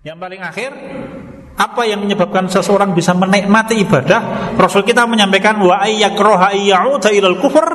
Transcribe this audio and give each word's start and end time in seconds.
Yang 0.00 0.16
paling 0.16 0.40
akhir 0.40 0.70
apa 1.60 1.84
yang 1.84 2.00
menyebabkan 2.00 2.48
seseorang 2.48 2.96
bisa 2.96 3.12
menikmati 3.12 3.84
ibadah? 3.84 4.56
Rasul 4.56 4.80
kita 4.80 5.04
menyampaikan 5.04 5.60
wa 5.60 5.76
ayyakraha 5.76 6.56
ayyauda 6.56 7.12
ilal 7.12 7.36
kufur 7.36 7.68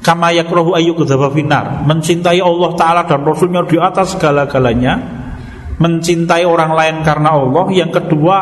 kama 0.00 0.32
yakrahu 0.32 0.72
ayyudzaba 0.72 1.28
finnar. 1.28 1.84
Mencintai 1.84 2.40
Allah 2.40 2.72
taala 2.80 3.04
dan 3.04 3.28
rasulnya 3.28 3.60
di 3.68 3.76
atas 3.76 4.16
segala-galanya. 4.16 5.20
Mencintai 5.76 6.48
orang 6.48 6.72
lain 6.72 6.96
karena 7.04 7.36
Allah. 7.36 7.76
Yang 7.76 8.00
kedua, 8.00 8.36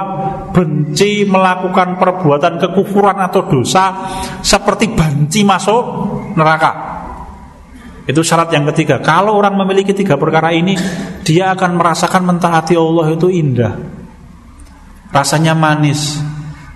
benci 0.55 1.27
melakukan 1.27 1.99
perbuatan 1.99 2.63
kekufuran 2.63 3.19
atau 3.19 3.51
dosa 3.51 4.15
seperti 4.47 4.95
benci 4.95 5.43
masuk 5.43 5.83
neraka. 6.39 6.86
Itu 8.07 8.23
syarat 8.23 8.55
yang 8.55 8.71
ketiga. 8.71 9.03
Kalau 9.03 9.35
orang 9.35 9.59
memiliki 9.59 9.91
tiga 9.91 10.15
perkara 10.15 10.55
ini, 10.55 10.79
dia 11.27 11.51
akan 11.59 11.75
merasakan 11.75 12.23
mentaati 12.23 12.79
Allah 12.79 13.07
itu 13.11 13.27
indah. 13.27 13.75
Rasanya 15.11 15.59
manis. 15.59 16.23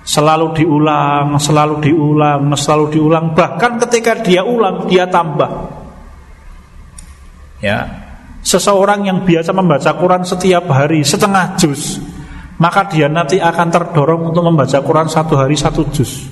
Selalu 0.03 0.59
diulang, 0.59 1.39
selalu 1.39 1.87
diulang, 1.87 2.51
selalu 2.59 2.87
diulang. 2.99 3.25
Bahkan 3.31 3.79
ketika 3.87 4.19
dia 4.27 4.43
ulang, 4.43 4.91
dia 4.91 5.07
tambah. 5.07 5.71
Ya. 7.63 8.11
Seseorang 8.43 9.07
yang 9.07 9.23
biasa 9.23 9.55
membaca 9.55 9.95
Quran 9.95 10.27
setiap 10.27 10.67
hari 10.73 11.07
setengah 11.07 11.55
juz, 11.61 12.01
maka 12.59 12.91
dia 12.91 13.07
nanti 13.07 13.39
akan 13.39 13.69
terdorong 13.71 14.35
untuk 14.35 14.43
membaca 14.43 14.81
Quran 14.83 15.07
satu 15.07 15.39
hari 15.39 15.55
satu 15.55 15.87
juz. 15.95 16.27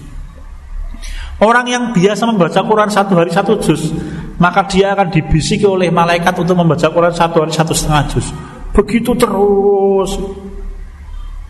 Orang 1.38 1.70
yang 1.70 1.95
biasa 1.95 2.26
membaca 2.26 2.59
Quran 2.66 2.90
satu 2.90 3.15
hari 3.15 3.30
satu 3.30 3.60
juz 3.62 3.95
Maka 4.38 4.70
dia 4.70 4.95
akan 4.95 5.10
dibisiki 5.10 5.66
oleh 5.66 5.91
malaikat 5.91 6.30
untuk 6.38 6.55
membaca 6.55 6.87
Quran 6.87 7.10
satu 7.10 7.43
hari 7.43 7.52
satu 7.52 7.74
setengah 7.74 8.02
juz. 8.10 8.26
Begitu 8.71 9.10
terus. 9.18 10.15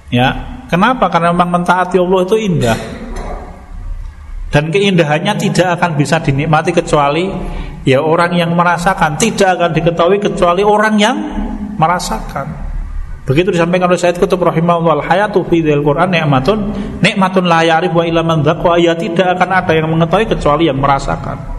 Ya, 0.09 0.57
Kenapa? 0.69 1.09
Karena 1.09 1.33
memang 1.33 1.61
mentaati 1.61 1.97
Allah 1.97 2.21
itu 2.25 2.37
indah. 2.37 2.79
Dan 4.49 4.73
keindahannya 4.73 5.37
tidak 5.37 5.77
akan 5.77 5.97
bisa 5.97 6.21
dinikmati 6.25 6.73
kecuali 6.73 7.29
Ya 7.89 8.05
orang 8.05 8.37
yang 8.37 8.53
merasakan. 8.53 9.17
Tidak 9.17 9.49
akan 9.57 9.71
diketahui 9.73 10.21
kecuali 10.21 10.61
orang 10.61 10.95
yang 11.01 11.17
merasakan. 11.81 12.69
Begitu 13.25 13.57
disampaikan 13.57 13.89
oleh 13.89 13.97
Said 13.97 14.21
Kutub 14.21 14.45
rahimahullah 14.45 15.05
hayatu 15.05 15.41
fi 15.49 15.65
Quran 15.65 16.09
nikmatun 16.13 16.59
nikmatun 17.01 17.45
la 17.45 17.61
ya'rif 17.61 17.93
wa 17.93 18.05
illa 18.05 18.25
man 18.25 18.41
ya 18.81 18.93
tidak 18.97 19.37
akan 19.37 19.49
ada 19.53 19.73
yang 19.73 19.89
mengetahui 19.89 20.29
kecuali 20.29 20.69
yang 20.69 20.81
merasakan. 20.81 21.58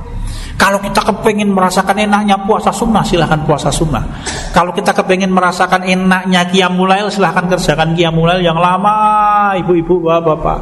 Kalau 0.60 0.84
kita 0.84 1.00
kepingin 1.08 1.56
merasakan 1.56 1.96
enaknya 2.04 2.36
puasa 2.44 2.68
sunnah 2.76 3.00
silahkan 3.00 3.40
puasa 3.48 3.72
sunnah. 3.72 4.04
Kalau 4.52 4.76
kita 4.76 4.92
kepingin 4.92 5.32
merasakan 5.32 5.88
enaknya 5.88 6.44
qiyamulail 6.52 7.08
silahkan 7.08 7.48
kerjakan 7.48 7.96
qiyamulail 7.96 8.44
yang 8.44 8.60
lama 8.60 9.56
ibu-ibu 9.56 10.04
bapak-bapak. 10.04 10.60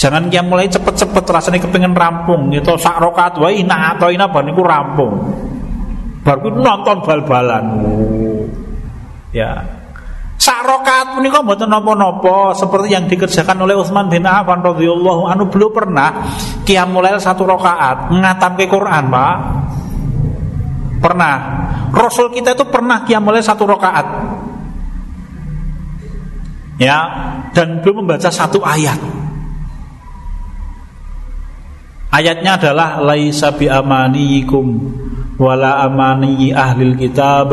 Jangan 0.00 0.32
qiyamulail 0.32 0.72
cepet-cepet 0.72 1.24
rasanya 1.28 1.60
kepingin 1.68 1.92
rampung 1.92 2.48
itu 2.48 2.72
sak 2.80 2.96
rakaat 2.96 3.36
wae 3.36 3.60
ina 3.60 3.92
atau 3.92 4.08
ina 4.08 4.24
niku 4.24 4.64
rampung. 4.64 5.12
Baru 6.24 6.48
nonton 6.56 7.04
bal-balan. 7.04 7.64
Ya. 9.36 9.68
Sak 10.40 10.64
rakaat 10.64 11.05
menika 11.16 11.40
mboten 11.40 11.72
napa-napa 11.72 12.52
seperti 12.52 12.92
yang 12.92 13.08
dikerjakan 13.08 13.56
oleh 13.64 13.74
Utsman 13.74 14.12
bin 14.12 14.28
Affan 14.28 14.60
radhiyallahu 14.60 15.24
anhu 15.24 15.48
belum 15.48 15.70
pernah 15.72 16.28
qiyamul 16.68 17.00
lail 17.00 17.16
satu 17.16 17.48
rakaat 17.48 18.12
ngatamke 18.12 18.68
Quran, 18.68 19.08
Pak. 19.08 19.36
Pernah. 21.00 21.34
Rasul 21.96 22.28
kita 22.32 22.52
itu 22.52 22.68
pernah 22.68 23.02
qiyamul 23.08 23.32
lail 23.32 23.44
satu 23.44 23.64
rakaat. 23.64 24.06
Ya, 26.76 26.98
dan 27.56 27.80
belum 27.80 28.04
membaca 28.04 28.28
satu 28.28 28.60
ayat. 28.60 29.00
Ayatnya 32.12 32.60
adalah 32.60 33.00
laisa 33.00 33.52
bi 33.56 33.68
amaniikum 33.68 34.66
wala 35.36 35.84
amani 35.84 36.52
ahlil 36.52 36.96
kitab 36.96 37.52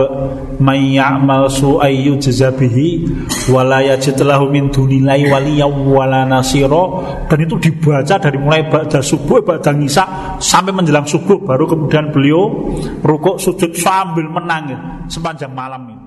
may 0.59 0.95
ya'mal 0.95 1.51
su'ay 1.51 2.07
yujza 2.07 2.55
bihi 2.55 3.03
wala 3.51 3.83
yajid 3.83 4.15
lahu 4.23 4.47
min 4.47 4.71
dunillahi 4.71 5.27
waliya 5.27 5.67
wala 5.67 6.23
nasira 6.23 6.83
dan 7.27 7.39
itu 7.43 7.59
dibaca 7.59 8.15
dari 8.15 8.39
mulai 8.39 8.63
ba'da 8.71 9.03
subuh 9.03 9.43
ba'da 9.43 9.75
ngisa 9.75 10.03
sampai 10.39 10.71
menjelang 10.71 11.03
subuh 11.03 11.43
baru 11.43 11.67
kemudian 11.67 12.07
beliau 12.15 12.71
rukuk 13.03 13.35
sujud 13.35 13.75
sambil 13.75 14.31
menangis 14.31 14.79
sepanjang 15.11 15.51
malam 15.51 15.83
ini. 15.91 16.03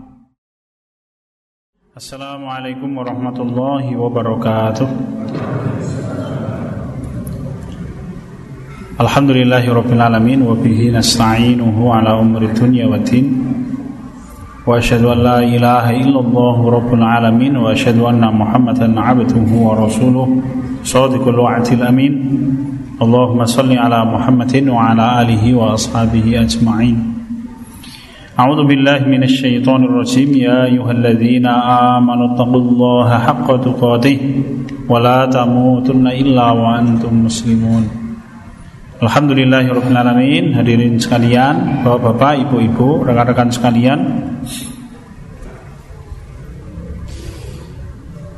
Assalamualaikum 1.97 2.93
warahmatullahi 2.93 3.97
wabarakatuh 3.97 4.89
الحمد 9.05 9.31
لله 9.31 9.65
رب 9.79 9.91
العالمين 9.93 10.41
وبه 10.43 10.81
نستعينه 10.99 11.77
على 11.95 12.11
أمر 12.21 12.43
الدنيا 12.43 12.87
والدين 12.87 13.27
وأشهد 14.67 15.05
أن 15.05 15.19
لا 15.29 15.39
إله 15.45 15.85
إلا 16.03 16.21
الله 16.21 16.71
رب 16.77 16.91
العالمين 16.95 17.57
وأشهد 17.57 17.99
أن 18.01 18.25
محمدا 18.41 19.01
عبده 19.01 19.49
ورسوله 19.67 20.29
صادق 20.85 21.29
الوعد 21.29 21.67
الأمين 21.73 22.15
اللهم 23.03 23.45
صل 23.45 23.71
على 23.85 23.99
محمد 24.15 24.55
وعلى 24.69 25.05
آله 25.23 25.45
وأصحابه 25.55 26.27
أجمعين 26.41 26.97
أعوذ 28.41 28.61
بالله 28.65 28.99
من 29.15 29.23
الشيطان 29.23 29.81
الرجيم 29.85 30.31
يا 30.37 30.65
أيها 30.65 30.93
الذين 30.93 31.47
آمنوا 31.97 32.27
اتقوا 32.35 32.61
الله 32.65 33.09
حق 33.19 33.49
تقاته 33.69 34.19
ولا 34.89 35.27
تموتن 35.27 36.07
إلا 36.07 36.47
وأنتم 36.51 37.13
مسلمون 37.25 38.06
Alhamdulillahirrahmanirrahim 38.97 40.57
Hadirin 40.57 40.97
sekalian 40.97 41.85
Bapak-bapak, 41.85 42.49
ibu-ibu, 42.49 43.05
rekan-rekan 43.05 43.53
sekalian 43.53 44.01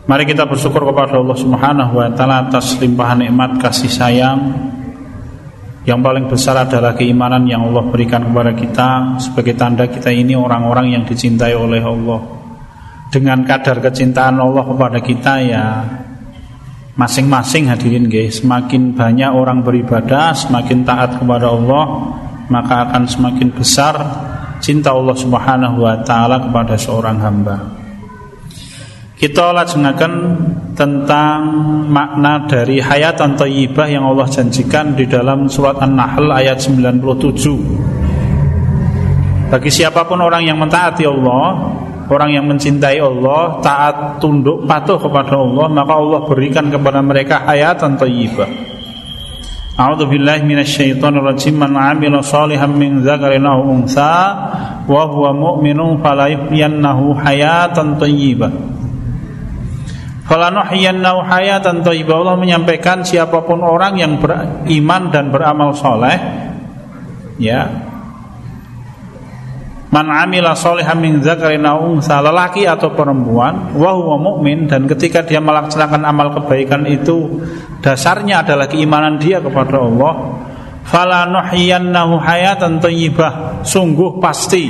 Mari 0.09 0.25
kita 0.25 0.49
bersyukur 0.49 0.89
kepada 0.89 1.21
Allah 1.21 1.37
Subhanahu 1.37 2.01
wa 2.01 2.09
taala 2.17 2.49
atas 2.49 2.81
limpahan 2.81 3.29
nikmat 3.29 3.61
kasih 3.61 3.93
sayang. 3.93 4.41
Yang 5.85 6.01
paling 6.01 6.25
besar 6.33 6.65
adalah 6.65 6.97
keimanan 6.97 7.45
yang 7.45 7.69
Allah 7.69 7.85
berikan 7.93 8.25
kepada 8.25 8.57
kita 8.57 9.21
sebagai 9.21 9.53
tanda 9.61 9.85
kita 9.85 10.09
ini 10.09 10.33
orang-orang 10.33 10.97
yang 10.97 11.05
dicintai 11.05 11.53
oleh 11.53 11.85
Allah. 11.85 12.25
Dengan 13.13 13.45
kadar 13.45 13.85
kecintaan 13.85 14.41
Allah 14.41 14.65
kepada 14.65 14.99
kita 15.05 15.33
ya 15.45 15.65
masing-masing 16.99 17.71
hadirin 17.71 18.11
guys 18.11 18.43
semakin 18.43 18.91
banyak 18.91 19.31
orang 19.31 19.63
beribadah 19.63 20.35
semakin 20.35 20.83
taat 20.83 21.23
kepada 21.23 21.47
Allah 21.47 21.85
maka 22.51 22.91
akan 22.91 23.07
semakin 23.07 23.55
besar 23.55 23.95
cinta 24.59 24.91
Allah 24.91 25.15
Subhanahu 25.15 25.87
wa 25.87 26.03
taala 26.03 26.43
kepada 26.43 26.75
seorang 26.75 27.23
hamba. 27.23 27.79
Kita 29.19 29.51
lajengaken 29.51 30.15
tentang 30.79 31.39
makna 31.91 32.47
dari 32.47 32.79
hayatan 32.79 33.35
thayyibah 33.35 33.91
yang 33.91 34.07
Allah 34.07 34.31
janjikan 34.31 34.95
di 34.95 35.11
dalam 35.11 35.51
surat 35.51 35.75
An-Nahl 35.83 36.31
ayat 36.31 36.63
97 36.63 37.99
bagi 39.51 39.71
siapa 39.75 40.07
pun 40.07 40.23
orang 40.23 40.47
yang 40.47 40.61
mentaati 40.61 41.03
Allah 41.03 41.73
orang 42.09 42.31
yang 42.33 42.45
mencintai 42.49 42.99
Allah, 42.99 43.61
taat 43.61 44.19
tunduk 44.19 44.65
patuh 44.65 44.97
kepada 44.97 45.37
Allah, 45.37 45.67
maka 45.69 45.93
Allah 45.93 46.21
berikan 46.25 46.73
kepada 46.73 47.05
mereka 47.05 47.45
hayatan 47.45 48.01
thayyibah. 48.01 48.49
A'udzu 49.79 50.11
billahi 50.11 50.43
minasyaitonir 50.43 51.23
rajim. 51.23 51.55
Man 51.55 51.79
'amila 51.79 52.19
shalihan 52.19 52.75
min 52.75 53.07
dzakarin 53.07 53.47
aw 53.47 53.63
untha 53.63 54.17
wa 54.91 55.03
huwa 55.07 55.31
mu'minun 55.31 56.03
falayhyiyannahu 56.03 57.15
hayatan 57.23 57.95
thayyibah. 57.95 58.51
Falanuhyiyannahu 60.27 61.19
hayatan 61.25 61.87
thayyibah. 61.87 62.15
Allah 62.19 62.37
menyampaikan 62.37 63.07
siapa 63.07 63.47
pun 63.47 63.63
orang 63.63 64.03
yang 64.03 64.19
beriman 64.19 65.15
dan 65.15 65.31
beramal 65.31 65.71
soleh 65.73 66.19
ya 67.39 67.88
Man 69.89 70.13
amila 70.13 70.53
solihan 70.53 71.01
min 71.01 71.25
zakarin 71.25 71.65
unsa 71.65 72.21
lelaki 72.21 72.69
atau 72.69 72.93
perempuan 72.93 73.73
wa 73.73 73.97
huwa 73.97 74.21
mukmin 74.21 74.69
dan 74.69 74.85
ketika 74.85 75.25
dia 75.25 75.41
melaksanakan 75.41 76.05
amal 76.05 76.29
kebaikan 76.37 76.85
itu 76.85 77.41
dasarnya 77.81 78.45
adalah 78.45 78.69
keimanan 78.69 79.17
dia 79.17 79.41
kepada 79.41 79.81
Allah 79.81 80.45
fala 80.85 81.25
nuhyiyannahu 81.33 82.21
hayatan 82.21 82.85
thayyibah. 82.85 83.65
Sungguh 83.65 84.21
pasti 84.21 84.69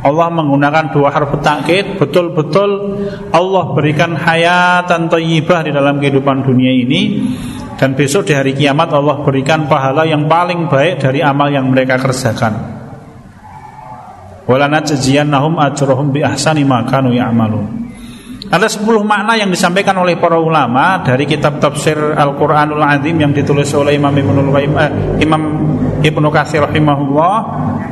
Allah 0.00 0.32
menggunakan 0.32 0.96
dua 0.96 1.12
harf 1.12 1.28
takkid 1.44 2.00
betul-betul 2.00 2.96
Allah 3.36 3.64
berikan 3.76 4.16
hayatan 4.16 5.12
thayyibah 5.12 5.68
di 5.68 5.76
dalam 5.76 6.00
kehidupan 6.00 6.40
dunia 6.40 6.72
ini 6.72 7.20
dan 7.76 7.92
besok 7.92 8.24
di 8.24 8.32
hari 8.32 8.56
kiamat 8.56 8.96
Allah 8.96 9.20
berikan 9.20 9.68
pahala 9.68 10.08
yang 10.08 10.24
paling 10.24 10.72
baik 10.72 11.04
dari 11.04 11.20
amal 11.20 11.52
yang 11.52 11.68
mereka 11.68 12.00
kerjakan 12.00 12.77
walanajziyannahum 14.48 15.60
ajrahum 15.60 16.08
bi 16.08 16.24
ahsani 16.24 16.64
ma 16.64 16.82
kanu 16.88 17.12
ya'malun. 17.12 17.88
Ada 18.48 18.64
10 18.64 19.04
makna 19.04 19.36
yang 19.36 19.52
disampaikan 19.52 19.92
oleh 20.00 20.16
para 20.16 20.40
ulama 20.40 21.04
dari 21.04 21.28
kitab 21.28 21.60
tafsir 21.60 22.16
Al-Qur'anul 22.16 22.80
Azim 22.80 23.20
yang 23.20 23.36
ditulis 23.36 23.68
oleh 23.76 24.00
Imam 24.00 24.08
Ibnu 24.08 24.48
Qayyim 24.48 24.72
eh, 24.72 24.90
Imam 25.20 25.42
Ibnu 26.00 26.28
Katsir 26.32 26.64
rahimahullah 26.64 27.34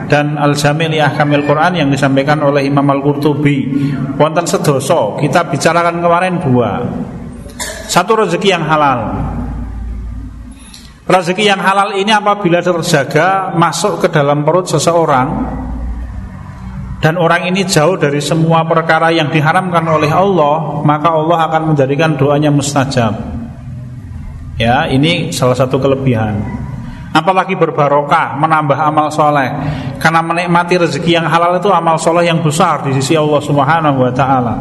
dan 0.08 0.40
Al-Jamil 0.40 0.96
Ahkamil 0.96 1.44
Quran 1.44 1.84
yang 1.84 1.88
disampaikan 1.92 2.40
oleh 2.40 2.64
Imam 2.64 2.88
Al-Qurtubi. 2.88 3.68
Wonten 4.16 4.48
sedoso, 4.48 5.20
kita 5.20 5.44
bicarakan 5.44 6.00
kemarin 6.00 6.40
dua. 6.40 6.80
Satu 7.84 8.16
rezeki 8.16 8.48
yang 8.56 8.64
halal. 8.64 9.12
Rezeki 11.04 11.52
yang 11.52 11.60
halal 11.60 12.00
ini 12.00 12.16
apabila 12.16 12.64
terjaga 12.64 13.52
masuk 13.52 14.00
ke 14.00 14.08
dalam 14.08 14.40
perut 14.40 14.72
seseorang 14.72 15.28
dan 16.96 17.20
orang 17.20 17.44
ini 17.52 17.68
jauh 17.68 18.00
dari 18.00 18.24
semua 18.24 18.64
perkara 18.64 19.12
yang 19.12 19.28
diharamkan 19.28 19.84
oleh 19.84 20.08
Allah, 20.08 20.80
maka 20.80 21.12
Allah 21.12 21.38
akan 21.52 21.62
menjadikan 21.72 22.16
doanya 22.16 22.48
mustajab. 22.48 23.12
Ya, 24.56 24.88
ini 24.88 25.28
salah 25.36 25.52
satu 25.52 25.76
kelebihan. 25.76 26.40
Apalagi 27.12 27.56
berbarokah, 27.56 28.40
menambah 28.40 28.76
amal 28.76 29.12
soleh. 29.12 29.48
Karena 30.00 30.24
menikmati 30.24 30.80
rezeki 30.80 31.20
yang 31.20 31.26
halal 31.28 31.60
itu 31.60 31.68
amal 31.68 32.00
soleh 32.00 32.28
yang 32.28 32.40
besar 32.40 32.84
di 32.84 32.96
sisi 32.96 33.12
Allah 33.16 33.40
Subhanahu 33.44 33.98
Wa 34.00 34.12
Taala. 34.16 34.54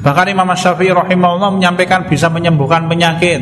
Bahkan 0.00 0.26
Imam 0.32 0.48
Syafi'i 0.56 0.92
rahimahullah 0.92 1.52
menyampaikan 1.52 2.08
bisa 2.08 2.32
menyembuhkan 2.32 2.88
penyakit. 2.88 3.40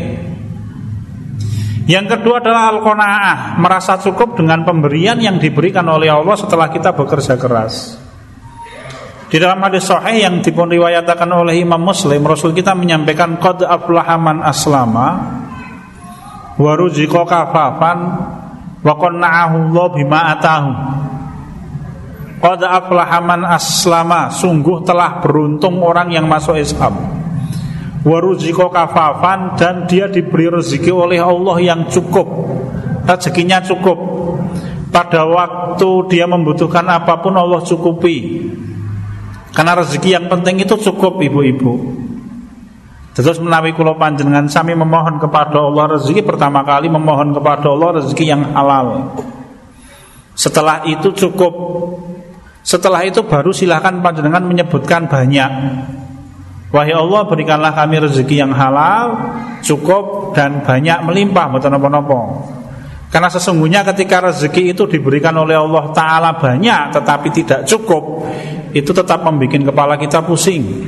Yang 1.87 2.19
kedua 2.19 2.43
adalah 2.43 2.75
al-qanaah, 2.75 3.63
merasa 3.63 3.95
cukup 4.03 4.35
dengan 4.35 4.67
pemberian 4.67 5.23
yang 5.23 5.39
diberikan 5.39 5.87
oleh 5.87 6.11
Allah 6.11 6.35
setelah 6.35 6.67
kita 6.67 6.91
bekerja 6.91 7.39
keras. 7.39 8.06
Di 9.27 9.43
dalam 9.43 9.59
hadis 9.59 9.91
sahih 9.91 10.23
yang 10.23 10.39
dipun 10.39 10.71
riwayatkan 10.71 11.27
oleh 11.27 11.59
Imam 11.59 11.83
Muslim, 11.83 12.23
Rasul 12.23 12.55
kita 12.55 12.79
menyampaikan 12.79 13.43
qad 13.43 13.67
aflahaman 13.67 14.39
aslama 14.47 15.07
wa 16.57 16.73
ruziqa 16.79 17.27
kafafan 17.27 17.99
wa 18.87 18.93
qanna'ahu 18.95 19.55
Allah 19.71 19.87
bima 19.91 20.21
atahu. 20.39 20.71
Qad 22.39 22.61
aflahaman 22.63 23.43
aslama, 23.51 24.31
sungguh 24.31 24.87
telah 24.87 25.19
beruntung 25.19 25.83
orang 25.83 26.15
yang 26.15 26.31
masuk 26.31 26.55
Islam. 26.63 26.95
Waruziko 28.07 28.71
kafafan 28.71 29.59
dan 29.59 29.91
dia 29.91 30.07
diberi 30.07 30.47
rezeki 30.47 30.95
oleh 30.95 31.19
Allah 31.19 31.59
yang 31.59 31.91
cukup 31.91 32.47
rezekinya 33.07 33.63
cukup. 33.63 33.99
Pada 34.91 35.29
waktu 35.29 35.89
dia 36.09 36.25
membutuhkan 36.25 36.87
apa 36.89 37.21
pun 37.21 37.37
Allah 37.37 37.61
cukupi 37.61 38.49
karena 39.57 39.81
rezeki 39.81 40.21
yang 40.21 40.27
penting 40.29 40.61
itu 40.61 40.77
cukup 40.77 41.17
ibu-ibu 41.25 42.05
Terus 43.17 43.41
menawi 43.41 43.73
kula 43.73 43.97
panjenengan 43.97 44.45
sami 44.45 44.77
memohon 44.77 45.17
kepada 45.17 45.57
Allah 45.57 45.97
rezeki 45.97 46.21
pertama 46.21 46.61
kali 46.69 46.93
memohon 46.93 47.33
kepada 47.33 47.65
Allah 47.73 48.05
rezeki 48.05 48.29
yang 48.29 48.53
halal. 48.53 49.17
Setelah 50.37 50.85
itu 50.85 51.17
cukup. 51.17 51.55
Setelah 52.61 53.09
itu 53.09 53.25
baru 53.25 53.57
silahkan 53.57 54.05
panjenengan 54.05 54.45
menyebutkan 54.45 55.09
banyak. 55.09 55.49
Wahai 56.77 56.93
Allah 56.93 57.25
berikanlah 57.25 57.73
kami 57.73 58.03
rezeki 58.03 58.43
yang 58.43 58.51
halal 58.51 59.15
Cukup 59.63 60.35
dan 60.35 60.67
banyak 60.67 60.99
melimpah 61.07 61.47
Betul 61.47 61.71
nopo-nopo 61.71 62.43
Karena 63.07 63.31
sesungguhnya 63.31 63.87
ketika 63.87 64.31
rezeki 64.31 64.75
itu 64.75 64.85
diberikan 64.91 65.33
oleh 65.39 65.55
Allah 65.55 65.95
Ta'ala 65.95 66.35
banyak 66.35 66.91
Tetapi 66.91 67.29
tidak 67.31 67.61
cukup 67.65 68.27
Itu 68.75 68.91
tetap 68.91 69.23
membuat 69.23 69.63
kepala 69.73 69.95
kita 69.97 70.27
pusing. 70.27 70.85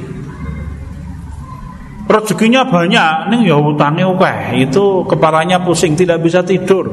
Rezekinya 2.09 2.65
banyak 2.65 3.29
nih 3.29 3.53
ya 3.53 3.61
hutangnya 3.61 4.09
oke 4.09 4.57
itu 4.57 5.05
kepalanya 5.05 5.61
pusing 5.61 5.93
tidak 5.93 6.25
bisa 6.25 6.41
tidur. 6.41 6.89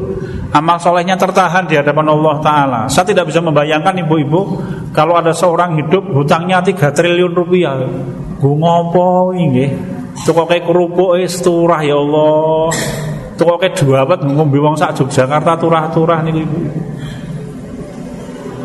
Amal 0.52 0.76
solehnya 0.76 1.16
tertahan 1.16 1.72
di 1.72 1.80
hadapan 1.80 2.12
Allah 2.12 2.36
Taala. 2.44 2.82
Saya 2.92 3.16
tidak 3.16 3.32
bisa 3.32 3.40
membayangkan 3.40 3.96
ibu-ibu 4.04 4.60
kalau 4.92 5.16
ada 5.16 5.32
seorang 5.32 5.80
hidup 5.80 6.12
hutangnya 6.12 6.60
3 6.60 6.92
triliun 6.92 7.32
rupiah. 7.32 7.80
Gue 8.44 8.56
ngopo 8.60 9.32
ini? 9.32 9.72
Kok 10.20 10.52
kayak 10.52 10.68
kerupuk 10.68 11.16
es 11.16 11.40
turah 11.40 11.80
ya 11.80 11.96
Allah 11.96 12.76
kok 13.36 13.58
kayak 13.60 13.76
dua 13.84 14.08
abad 14.08 14.24
ngombe 14.24 14.58
wong 14.58 14.80
sak 14.80 14.96
Yogyakarta 14.96 15.60
turah-turah 15.60 16.20
nih 16.24 16.34
ibu 16.44 16.60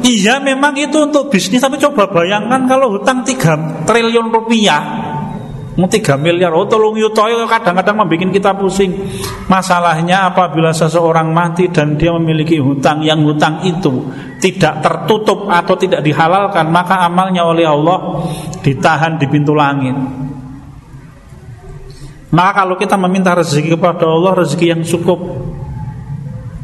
Iya 0.01 0.41
memang 0.41 0.73
itu 0.81 0.97
untuk 0.97 1.29
bisnis 1.29 1.61
Tapi 1.61 1.77
coba 1.77 2.09
bayangkan 2.09 2.65
kalau 2.65 2.97
hutang 2.97 3.21
3 3.21 3.85
triliun 3.85 4.33
rupiah. 4.33 4.81
3 5.77 5.89
miliar 6.21 6.53
oh 6.53 6.69
tolong 6.69 6.93
yuto 6.97 7.25
kadang-kadang 7.49 8.05
membuat 8.05 8.33
kita 8.33 8.53
pusing. 8.57 8.97
Masalahnya 9.49 10.29
apabila 10.29 10.73
seseorang 10.73 11.33
mati 11.33 11.69
dan 11.73 11.97
dia 11.97 12.13
memiliki 12.17 12.61
hutang 12.61 13.01
yang 13.01 13.25
hutang 13.25 13.65
itu 13.65 14.09
tidak 14.41 14.81
tertutup 14.81 15.49
atau 15.49 15.77
tidak 15.77 16.01
dihalalkan 16.01 16.69
maka 16.69 17.05
amalnya 17.05 17.45
oleh 17.45 17.69
Allah 17.69 18.25
ditahan 18.65 19.21
di 19.21 19.29
pintu 19.29 19.53
langit 19.53 19.95
maka 22.31 22.63
kalau 22.63 22.75
kita 22.79 22.95
meminta 22.95 23.35
rezeki 23.35 23.75
kepada 23.75 24.07
Allah 24.07 24.43
rezeki 24.43 24.67
yang 24.71 24.83
cukup 24.87 25.19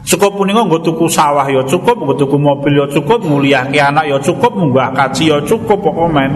Cukup 0.06 0.38
punika 0.38 0.62
nggo 0.62 0.86
tuku 0.86 1.10
sawah 1.10 1.50
ya 1.50 1.66
cukup, 1.66 1.98
nggo 1.98 2.14
tuku 2.14 2.38
mobil 2.38 2.78
ya 2.78 2.86
cukup, 2.86 3.26
nguliahke 3.26 3.74
anak 3.74 4.06
ya 4.06 4.14
cukup, 4.22 4.54
munggah 4.54 4.94
kaji 4.94 5.34
ya 5.34 5.42
cukup 5.42 5.82
pokoknya 5.82 6.30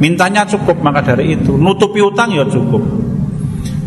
Mintanya 0.00 0.48
cukup 0.48 0.80
maka 0.80 1.04
dari 1.04 1.36
itu 1.36 1.54
nutupi 1.54 2.00
utang 2.00 2.32
ya 2.32 2.48
cukup. 2.48 2.80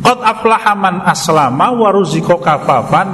Qad 0.06 0.22
aflaha 0.22 0.78
man 0.78 1.02
aslama 1.02 1.74
wa 1.74 1.90
ruzika 1.90 2.38
kafafan 2.38 3.10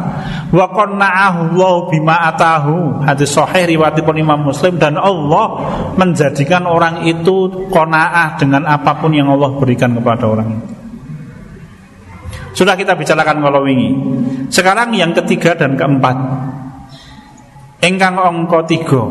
wa 0.51 0.65
qanna'ahu 0.75 1.55
Allah 1.55 1.75
bima 1.87 2.15
atahu. 2.27 3.07
Hadis 3.07 3.31
sahih 3.31 3.71
riwayatipun 3.71 4.19
Imam 4.19 4.43
Muslim 4.43 4.75
dan 4.75 4.99
Allah 4.99 5.71
menjadikan 5.95 6.67
orang 6.67 7.07
itu 7.07 7.71
qanaah 7.71 8.35
dengan 8.35 8.67
apa 8.67 8.99
pun 8.99 9.15
yang 9.15 9.31
Allah 9.31 9.55
berikan 9.55 9.95
kepada 9.95 10.27
orang 10.27 10.59
itu. 10.59 10.80
Sudah 12.51 12.75
kita 12.75 12.99
bicarakan 12.99 13.39
kalau 13.39 13.63
ini. 13.67 13.95
Sekarang 14.51 14.91
yang 14.91 15.15
ketiga 15.15 15.55
dan 15.55 15.79
keempat. 15.79 16.17
Engkang 17.81 18.19
ongko 18.19 18.59
tiga. 18.67 19.03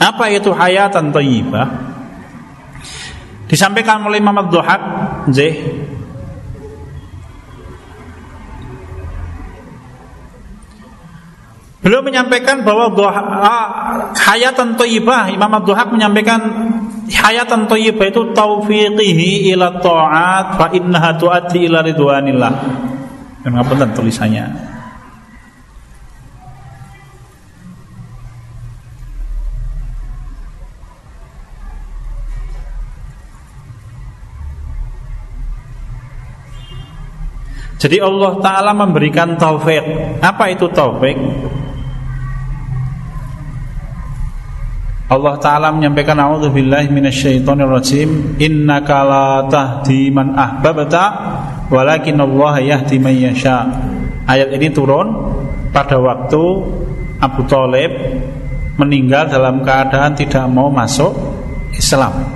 Apa 0.00 0.32
itu 0.32 0.50
hayatan 0.50 1.12
thayyibah? 1.12 1.68
Disampaikan 3.50 4.06
oleh 4.06 4.22
Imam 4.22 4.38
Ad-Duhak 4.46 4.82
Zeh 5.34 5.54
Beliau 11.80 12.04
menyampaikan 12.04 12.60
bahwa 12.60 12.92
doha, 12.92 13.22
hayatan 14.12 14.76
thayyibah 14.76 15.32
Imam 15.32 15.48
Ad-Duhak 15.48 15.88
menyampaikan 15.88 16.40
hayatan 17.10 17.66
thayyibah 17.66 18.06
itu 18.10 18.22
taufiqihi 18.30 19.50
ila 19.54 19.82
ta'at 19.82 20.46
fa 20.54 20.66
innaha 20.70 21.18
tuaddi 21.18 21.66
ila 21.66 21.82
ridwanillah. 21.82 22.52
Dan 23.40 23.56
apa 23.56 23.72
tulisannya? 23.96 24.70
Jadi 37.80 37.96
Allah 37.96 38.36
Ta'ala 38.44 38.76
memberikan 38.76 39.40
taufik 39.40 39.80
Apa 40.20 40.52
itu 40.52 40.68
taufik? 40.68 41.16
Allah 45.10 45.34
Ta'ala 45.42 45.74
menyampaikan 45.74 46.14
A'udzubillahi 46.22 46.86
minasyaitonirrajim. 46.94 48.38
Innaka 48.38 49.02
la 49.02 49.42
tahdi 49.50 50.06
man 50.14 50.38
ahbabta 50.38 51.04
Walakin 51.66 52.18
Allah 52.18 52.54
yahdi 52.62 53.02
man 53.02 53.14
yasha. 53.14 53.66
Ayat 54.26 54.54
ini 54.54 54.70
turun 54.70 55.10
pada 55.74 55.98
waktu 55.98 56.42
Abu 57.18 57.42
Talib 57.50 57.90
meninggal 58.78 59.30
dalam 59.30 59.66
keadaan 59.66 60.14
tidak 60.14 60.46
mau 60.50 60.66
masuk 60.70 61.10
Islam. 61.74 62.26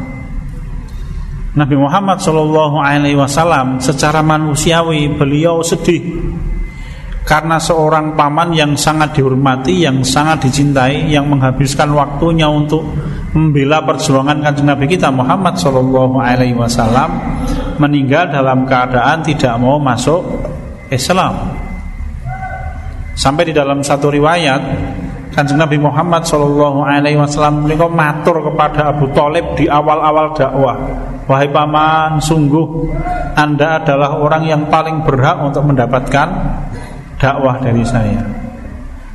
Nabi 1.54 1.78
Muhammad 1.78 2.18
Wasallam 3.14 3.78
secara 3.78 4.18
manusiawi 4.22 5.14
beliau 5.14 5.62
sedih 5.62 6.02
karena 7.24 7.56
seorang 7.56 8.12
paman 8.12 8.52
yang 8.52 8.76
sangat 8.76 9.16
dihormati, 9.16 9.88
yang 9.88 10.04
sangat 10.04 10.44
dicintai, 10.44 11.08
yang 11.08 11.24
menghabiskan 11.24 11.88
waktunya 11.96 12.44
untuk 12.44 12.84
membela 13.32 13.80
perjuangan 13.80 14.44
kanjeng 14.44 14.68
Nabi 14.68 14.84
kita 14.84 15.08
Muhammad 15.08 15.56
Shallallahu 15.56 16.20
Alaihi 16.20 16.52
Wasallam 16.52 17.10
meninggal 17.80 18.28
dalam 18.28 18.68
keadaan 18.68 19.24
tidak 19.24 19.56
mau 19.56 19.80
masuk 19.80 20.20
Islam. 20.92 21.56
Sampai 23.16 23.48
di 23.48 23.54
dalam 23.56 23.80
satu 23.80 24.10
riwayat 24.12 24.62
Kanjeng 25.34 25.58
Nabi 25.58 25.82
Muhammad 25.82 26.22
Shallallahu 26.22 26.86
Alaihi 26.86 27.18
Wasallam 27.18 27.66
matur 27.90 28.38
kepada 28.38 28.94
Abu 28.94 29.10
Talib 29.10 29.58
di 29.58 29.66
awal-awal 29.66 30.30
dakwah. 30.30 30.78
Wahai 31.26 31.50
paman, 31.50 32.22
sungguh 32.22 32.86
anda 33.34 33.82
adalah 33.82 34.22
orang 34.22 34.46
yang 34.46 34.62
paling 34.70 35.02
berhak 35.02 35.42
untuk 35.42 35.66
mendapatkan 35.66 36.28
dakwah 37.18 37.58
dari 37.62 37.84
saya. 37.86 38.22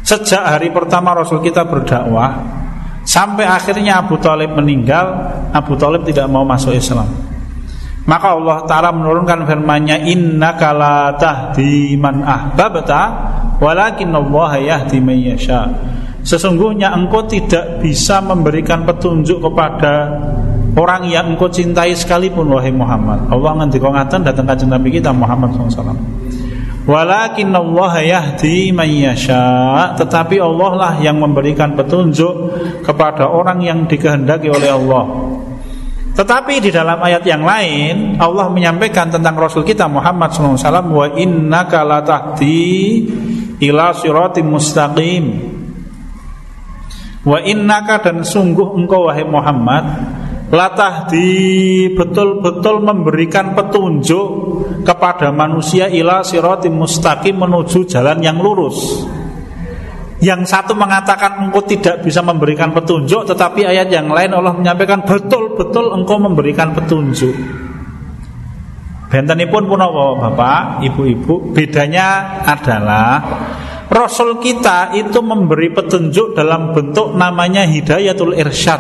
Sejak 0.04 0.42
hari 0.42 0.72
pertama 0.72 1.14
Rasul 1.14 1.44
kita 1.44 1.68
berdakwah 1.68 2.40
sampai 3.04 3.46
akhirnya 3.46 4.02
Abu 4.02 4.18
Talib 4.18 4.56
meninggal, 4.56 5.06
Abu 5.54 5.76
Talib 5.76 6.08
tidak 6.08 6.26
mau 6.32 6.48
masuk 6.48 6.74
Islam. 6.74 7.08
Maka 8.10 8.34
Allah 8.34 8.66
Ta'ala 8.66 8.90
menurunkan 8.90 9.46
firman-Nya 9.46 10.02
Innaka 10.10 10.74
la 10.74 11.14
tahdi 11.14 11.94
man 11.94 12.26
ahbabta 12.26 13.02
Walakin 13.62 14.10
Allah 14.18 14.52
yahdi 14.58 14.98
man 14.98 15.14
yasha 15.14 15.70
Sesungguhnya 16.26 16.90
engkau 16.90 17.30
tidak 17.30 17.80
bisa 17.80 18.18
memberikan 18.20 18.84
petunjuk 18.84 19.40
kepada 19.40 20.20
orang 20.76 21.08
yang 21.08 21.32
engkau 21.34 21.48
cintai 21.48 21.96
sekalipun 21.96 22.50
wahai 22.52 22.76
Muhammad. 22.76 23.24
Allah 23.32 23.64
ngendika 23.64 23.88
ngaten 23.88 24.28
datang 24.28 24.46
kanjeng 24.46 24.70
Nabi 24.70 25.00
kita 25.00 25.16
Muhammad 25.16 25.56
SAW. 25.56 25.96
Walakin 26.88 27.52
Allah 27.52 27.94
yahdi 28.00 28.72
man 28.72 28.88
yasha. 28.88 29.96
Tetapi 30.00 30.40
Allah 30.40 30.72
lah 30.78 30.94
yang 31.04 31.20
memberikan 31.20 31.76
petunjuk 31.76 32.36
kepada 32.86 33.28
orang 33.28 33.60
yang 33.60 33.80
dikehendaki 33.84 34.48
oleh 34.48 34.70
Allah. 34.72 35.06
Tetapi 36.16 36.60
di 36.60 36.68
dalam 36.68 37.00
ayat 37.00 37.24
yang 37.24 37.48
lain 37.48 38.20
Allah 38.20 38.52
menyampaikan 38.52 39.08
tentang 39.08 39.40
Rasul 39.40 39.64
kita 39.64 39.88
Muhammad 39.88 40.36
SAW 40.36 40.92
Wa 40.92 41.08
innaka 41.16 41.88
latahdi 41.88 43.08
ila 43.64 43.96
siratim 43.96 44.52
mustaqim. 44.52 45.26
Wa 47.24 47.40
innaka 47.44 48.04
dan 48.04 48.24
sungguh 48.24 48.80
engkau 48.80 49.12
wahai 49.12 49.28
Muhammad 49.28 49.86
Latah 50.50 51.06
di 51.06 51.30
betul-betul 51.94 52.82
memberikan 52.82 53.54
petunjuk 53.54 54.28
kepada 54.82 55.30
manusia 55.30 55.86
ila 55.86 56.26
siratim 56.26 56.74
mustaqim 56.74 57.38
menuju 57.38 57.86
jalan 57.86 58.18
yang 58.18 58.42
lurus. 58.42 59.06
Yang 60.20 60.52
satu 60.52 60.74
mengatakan 60.76 61.48
engkau 61.48 61.64
tidak 61.64 62.04
bisa 62.04 62.20
memberikan 62.20 62.76
petunjuk 62.76 63.24
Tetapi 63.24 63.64
ayat 63.64 63.88
yang 63.88 64.12
lain 64.12 64.36
Allah 64.36 64.52
menyampaikan 64.52 65.00
Betul-betul 65.08 65.96
engkau 65.96 66.20
memberikan 66.20 66.76
petunjuk 66.76 67.32
Benten 69.08 69.40
pun 69.48 69.64
pun 69.64 69.80
Bapak, 70.20 70.84
Ibu-ibu 70.84 71.56
Bedanya 71.56 72.44
adalah 72.44 73.24
Rasul 73.88 74.44
kita 74.44 74.92
itu 74.94 75.24
memberi 75.24 75.72
petunjuk 75.72 76.36
dalam 76.36 76.76
bentuk 76.76 77.16
namanya 77.16 77.64
hidayatul 77.64 78.36
irsyad 78.38 78.78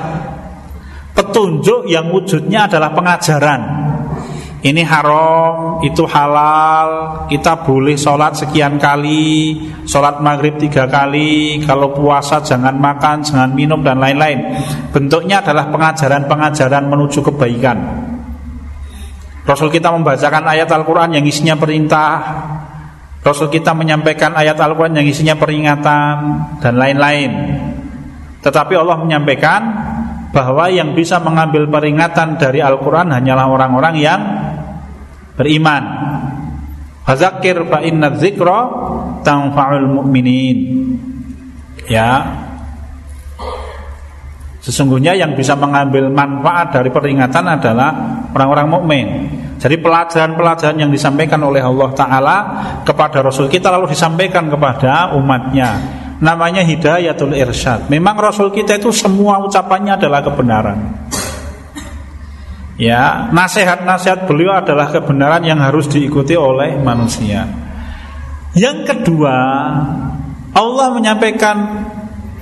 Petunjuk 1.20 1.84
yang 1.92 2.08
wujudnya 2.16 2.72
adalah 2.72 2.96
pengajaran. 2.96 3.62
Ini 4.60 4.84
haram, 4.84 5.80
itu 5.80 6.04
halal 6.04 7.24
Kita 7.32 7.64
boleh 7.64 7.96
sholat 7.96 8.36
sekian 8.36 8.76
kali 8.76 9.56
Sholat 9.88 10.20
maghrib 10.20 10.60
tiga 10.60 10.84
kali 10.84 11.64
Kalau 11.64 11.96
puasa 11.96 12.44
jangan 12.44 12.76
makan, 12.76 13.24
jangan 13.24 13.56
minum 13.56 13.80
dan 13.80 14.04
lain-lain. 14.04 14.60
Bentuknya 14.92 15.40
adalah 15.40 15.72
pengajaran-pengajaran 15.72 16.92
menuju 16.92 17.20
kebaikan. 17.32 17.78
Rasul 19.48 19.72
kita 19.72 19.96
membacakan 19.96 20.44
ayat 20.46 20.68
Al-Quran 20.70 21.20
yang 21.20 21.26
isinya 21.26 21.56
perintah. 21.56 22.12
Rasul 23.24 23.48
kita 23.50 23.72
menyampaikan 23.72 24.36
ayat 24.36 24.60
Al-Quran 24.60 25.04
yang 25.04 25.08
isinya 25.08 25.36
peringatan 25.40 26.16
dan 26.60 26.74
lain-lain. 26.76 27.32
Tetapi 28.40 28.74
Allah 28.76 28.98
menyampaikan 29.00 29.62
bahwa 30.30 30.70
yang 30.70 30.94
bisa 30.94 31.18
mengambil 31.18 31.66
peringatan 31.66 32.38
dari 32.38 32.62
Al-Quran 32.62 33.10
hanyalah 33.10 33.46
orang-orang 33.50 33.96
yang 33.98 34.22
beriman. 35.34 35.84
Fazakir 37.08 37.66
fa 37.66 37.82
inna 37.82 38.14
dzikra 38.14 38.60
tanfa'ul 39.26 39.90
mu'minin. 39.90 40.58
Ya. 41.90 42.46
Sesungguhnya 44.62 45.18
yang 45.18 45.34
bisa 45.34 45.58
mengambil 45.58 46.12
manfaat 46.14 46.70
dari 46.76 46.94
peringatan 46.94 47.46
adalah 47.48 47.90
orang-orang 48.36 48.68
mukmin. 48.70 49.08
Jadi 49.58 49.76
pelajaran-pelajaran 49.82 50.78
yang 50.78 50.92
disampaikan 50.94 51.42
oleh 51.42 51.60
Allah 51.60 51.90
Ta'ala 51.92 52.38
kepada 52.86 53.20
Rasul 53.20 53.52
kita 53.52 53.68
lalu 53.74 53.92
disampaikan 53.92 54.48
kepada 54.48 55.12
umatnya 55.18 55.76
Namanya 56.20 56.68
hidayatul 56.68 57.32
irsyad. 57.32 57.88
Memang 57.88 58.20
Rasul 58.20 58.52
kita 58.52 58.76
itu 58.76 58.92
semua 58.92 59.40
ucapannya 59.40 59.96
adalah 59.96 60.20
kebenaran. 60.20 60.80
Ya, 62.80 63.28
nasihat-nasihat 63.36 64.24
beliau 64.24 64.56
adalah 64.56 64.88
kebenaran 64.88 65.44
yang 65.44 65.60
harus 65.60 65.92
diikuti 65.92 66.36
oleh 66.36 66.80
manusia. 66.80 67.44
Yang 68.56 68.88
kedua 68.88 69.36
Allah 70.56 70.88
menyampaikan 70.96 71.58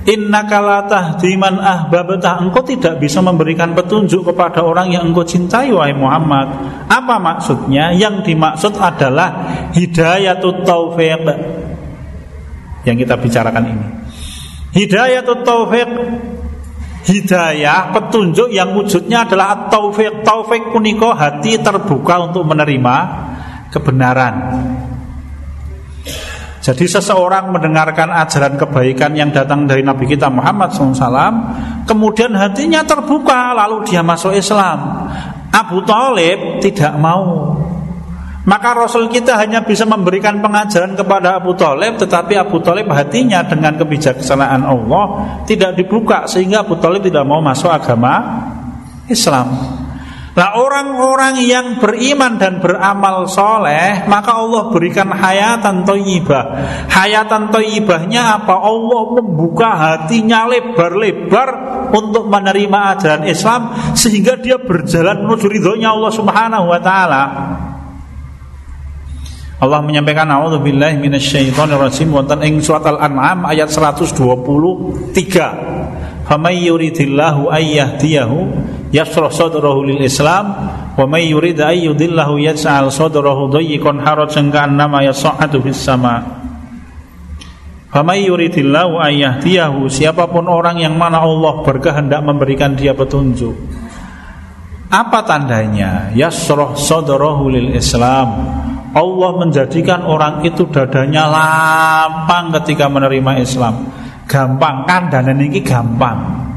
Inna 0.08 0.48
kalatah 0.48 1.20
diman 1.20 1.60
ahbabtah 1.60 2.40
Engkau 2.40 2.64
tidak 2.64 2.96
bisa 2.96 3.20
memberikan 3.20 3.76
petunjuk 3.76 4.24
kepada 4.24 4.64
orang 4.64 4.88
yang 4.88 5.04
engkau 5.04 5.20
cintai 5.20 5.68
wahai 5.68 5.92
Muhammad. 5.92 6.48
Apa 6.88 7.20
maksudnya? 7.20 7.92
Yang 7.92 8.32
dimaksud 8.32 8.72
adalah 8.80 9.44
Hidayatut 9.76 10.64
taufiq 10.64 11.28
Yang 12.88 13.04
kita 13.04 13.14
bicarakan 13.20 13.64
ini. 13.68 13.86
Hidayatut 14.72 15.44
taufiq. 15.44 15.90
Hidayah, 17.08 17.88
petunjuk 17.94 18.52
yang 18.52 18.76
wujudnya 18.76 19.24
adalah 19.24 19.70
taufik 19.72 20.20
Taufik 20.26 20.74
puniko 20.74 21.16
hati 21.16 21.56
terbuka 21.56 22.28
untuk 22.28 22.44
menerima 22.44 22.96
kebenaran. 23.72 24.34
Jadi 26.58 26.84
seseorang 26.84 27.48
mendengarkan 27.48 28.12
ajaran 28.12 28.60
kebaikan 28.60 29.16
yang 29.16 29.32
datang 29.32 29.64
dari 29.64 29.80
Nabi 29.80 30.04
kita 30.04 30.28
Muhammad 30.28 30.68
SAW 30.74 31.88
Kemudian 31.88 32.36
hatinya 32.36 32.84
terbuka 32.84 33.56
lalu 33.56 33.88
dia 33.88 34.04
masuk 34.04 34.36
Islam. 34.36 35.08
Abu 35.48 35.80
Talib 35.88 36.60
tidak 36.60 36.92
mau 37.00 37.56
maka 38.48 38.72
Rasul 38.72 39.12
kita 39.12 39.36
hanya 39.36 39.60
bisa 39.60 39.84
memberikan 39.84 40.40
pengajaran 40.40 40.96
kepada 40.96 41.36
Abu 41.36 41.52
Talib 41.52 42.00
Tetapi 42.00 42.32
Abu 42.40 42.64
Talib 42.64 42.88
hatinya 42.88 43.44
dengan 43.44 43.76
kebijaksanaan 43.76 44.64
Allah 44.64 45.04
Tidak 45.44 45.76
dibuka 45.76 46.24
sehingga 46.24 46.64
Abu 46.64 46.80
Talib 46.80 47.04
tidak 47.04 47.28
mau 47.28 47.44
masuk 47.44 47.68
agama 47.68 48.48
Islam. 49.04 49.52
Nah 50.32 50.54
orang-orang 50.56 51.44
yang 51.44 51.76
beriman 51.76 52.40
dan 52.40 52.56
beramal 52.64 53.28
soleh 53.28 54.08
Maka 54.08 54.40
Allah 54.40 54.72
berikan 54.72 55.12
hayatan 55.12 55.84
toyibah. 55.84 56.44
Hayatan 56.88 57.52
toyibahnya 57.52 58.40
apa? 58.40 58.64
Allah 58.64 59.02
membuka 59.12 59.76
hatinya 59.76 60.48
lebar-lebar 60.48 61.48
Untuk 61.92 62.24
menerima 62.32 62.78
ajaran 62.96 63.28
Islam 63.28 63.92
Sehingga 63.92 64.40
dia 64.40 64.56
berjalan 64.56 65.28
menuju 65.28 65.44
ridhonya 65.52 65.92
Allah 65.92 66.12
subhanahu 66.16 66.64
wa 66.64 66.80
ta'ala 66.80 67.24
Allah 69.58 69.82
menyampaikan 69.82 70.30
A'udzubillahi 70.30 71.02
minasyaitonirrajim. 71.02 72.14
Wonten 72.14 72.38
ing 72.46 72.62
surat 72.62 72.86
Al-An'am 72.86 73.42
ayat 73.42 73.66
123. 73.74 74.14
Famay 76.30 76.62
yuridillahu 76.62 77.50
ayyahdiyahu 77.50 78.38
yashrah 78.94 79.34
sadrahu 79.34 79.82
lil 79.82 79.98
Islam. 80.06 80.54
Wa 80.94 81.10
yurid 81.18 81.58
ay 81.58 81.90
yudillahu 81.90 82.38
yaj'al 82.38 82.86
sadrahu 82.94 83.50
dayyiqan 83.50 83.98
harajan 83.98 84.46
ka'annama 84.54 85.02
yas'adu 85.02 85.58
fis 85.66 85.82
sama. 85.82 86.22
Famay 87.90 88.30
yuridillahu 88.30 89.02
ayyahdiyahu 89.02 89.90
siapa 89.90 90.30
pun 90.30 90.46
orang 90.46 90.78
yang 90.78 90.94
mana 90.94 91.18
Allah 91.18 91.66
berkehendak 91.66 92.22
memberikan 92.22 92.78
dia 92.78 92.94
petunjuk. 92.94 93.58
Apa 94.86 95.26
tandanya? 95.26 96.14
Yasrah 96.14 96.78
sadrahu 96.78 97.50
lil 97.50 97.74
Islam 97.74 98.67
Allah 98.96 99.30
menjadikan 99.36 100.04
orang 100.04 100.40
itu 100.44 100.64
dadanya 100.68 101.28
lapang 101.28 102.52
ketika 102.60 102.88
menerima 102.88 103.42
Islam 103.42 103.88
gampang 104.28 104.84
kan 104.84 105.08
dan 105.12 105.32
ini 105.32 105.60
gampang 105.64 106.48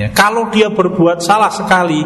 Ya, 0.00 0.08
kalau 0.16 0.48
dia 0.48 0.72
berbuat 0.72 1.20
salah 1.20 1.52
sekali, 1.52 2.00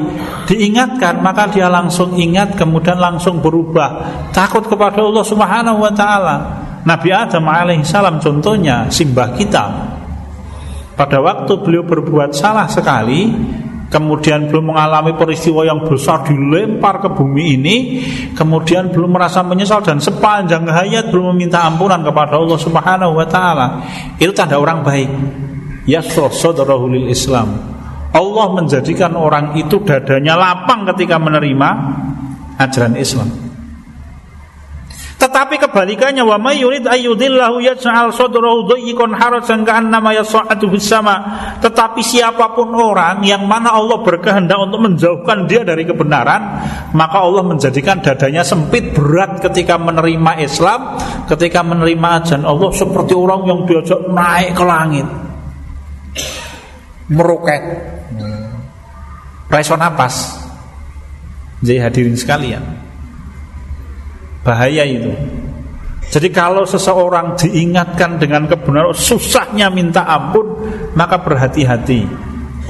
diingatkan 0.51 1.23
maka 1.23 1.47
dia 1.47 1.71
langsung 1.71 2.19
ingat 2.19 2.59
kemudian 2.59 2.99
langsung 2.99 3.39
berubah, 3.39 4.03
takut 4.35 4.67
kepada 4.67 4.99
Allah 4.99 5.23
Subhanahu 5.23 5.79
wa 5.79 5.95
taala. 5.95 6.37
Nabi 6.83 7.15
Adam 7.15 7.47
alaihissalam 7.47 8.19
contohnya 8.19 8.91
simbah 8.91 9.31
kita. 9.39 9.95
Pada 10.99 11.23
waktu 11.23 11.55
beliau 11.63 11.87
berbuat 11.87 12.35
salah 12.35 12.67
sekali, 12.67 13.31
kemudian 13.95 14.51
belum 14.51 14.75
mengalami 14.75 15.15
peristiwa 15.15 15.63
yang 15.63 15.87
besar 15.87 16.27
dilempar 16.27 16.99
ke 16.99 17.15
bumi 17.15 17.55
ini, 17.55 17.77
kemudian 18.35 18.91
belum 18.91 19.15
merasa 19.15 19.47
menyesal 19.47 19.87
dan 19.87 20.03
sepanjang 20.03 20.67
hayat 20.67 21.15
belum 21.15 21.31
meminta 21.31 21.63
ampunan 21.63 22.03
kepada 22.03 22.35
Allah 22.35 22.59
Subhanahu 22.59 23.15
wa 23.15 23.27
taala. 23.31 23.87
Itu 24.19 24.35
tanda 24.35 24.59
orang 24.59 24.83
baik. 24.83 25.11
Ya 25.87 26.03
lil 26.03 27.07
Islam. 27.07 27.49
Allah 28.15 28.47
menjadikan 28.51 29.15
orang 29.15 29.55
itu 29.59 29.79
dadanya 29.87 30.35
lapang 30.35 30.87
ketika 30.91 31.19
menerima 31.23 31.69
ajaran 32.59 32.99
Islam. 32.99 33.44
Tetapi 35.25 35.57
kebalikannya 35.57 36.21
wa 36.21 36.37
may 36.37 36.61
yurid 36.61 36.85
ayyudillahu 36.85 37.65
yaj'al 37.65 38.13
sadrahu 38.13 38.69
dhayyqan 38.69 39.17
harajan 39.17 39.65
ka'annama 39.65 40.13
yas'adu 40.13 40.69
fis 40.77 40.85
sama. 40.85 41.17
Tetapi 41.65 42.05
siapa 42.05 42.53
pun 42.53 42.77
orang 42.77 43.25
yang 43.25 43.49
mana 43.49 43.73
Allah 43.73 44.05
berkehendak 44.05 44.61
untuk 44.61 44.85
menjauhkan 44.85 45.49
dia 45.49 45.65
dari 45.65 45.89
kebenaran, 45.89 46.61
maka 46.93 47.25
Allah 47.25 47.41
menjadikan 47.41 48.05
dadanya 48.05 48.45
sempit 48.45 48.93
berat 48.93 49.41
ketika 49.41 49.81
menerima 49.81 50.45
Islam, 50.45 51.01
ketika 51.25 51.65
menerima 51.65 52.09
ajaran 52.21 52.45
Allah 52.45 52.71
seperti 52.77 53.17
orang 53.17 53.49
yang 53.49 53.65
diajak 53.65 54.05
naik 54.05 54.53
ke 54.53 54.65
langit. 54.69 55.09
Meroket. 57.09 57.63
Raiso 59.49 59.73
napas. 59.81 60.37
Jadi 61.65 61.81
hadirin 61.81 62.13
sekalian, 62.13 62.61
Bahaya 64.45 64.85
itu. 64.85 65.11
Jadi 66.13 66.29
kalau 66.31 66.69
seseorang 66.69 67.35
diingatkan 67.35 68.21
dengan 68.21 68.47
kebenaran 68.47 68.95
susahnya 68.95 69.73
minta 69.73 70.05
ampun, 70.05 70.47
maka 70.95 71.19
berhati-hati. 71.19 72.07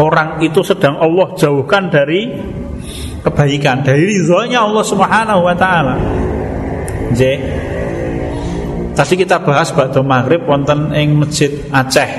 Orang 0.00 0.40
itu 0.40 0.62
sedang 0.62 0.96
Allah 0.96 1.34
jauhkan 1.36 1.90
dari 1.90 2.30
kebaikan, 3.20 3.82
dari 3.82 4.06
ridhonya 4.06 4.64
Allah 4.64 4.84
Subhanahu 4.86 5.40
wa 5.44 5.54
taala. 5.58 5.94
J. 7.12 7.20
Tadi 8.94 9.14
kita 9.18 9.42
bahas 9.42 9.74
bakdo 9.74 10.06
maghrib 10.06 10.46
wonten 10.46 10.94
ing 10.94 11.18
masjid 11.18 11.50
Aceh. 11.74 12.10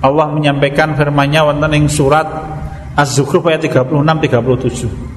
Allah 0.00 0.26
menyampaikan 0.32 0.96
firman-Nya 0.96 1.44
wonten 1.44 1.72
ing 1.76 1.88
surat 1.88 2.28
Az-Zukhruf 2.96 3.48
ayat 3.48 3.64
36 3.64 3.90
37. 3.90 5.09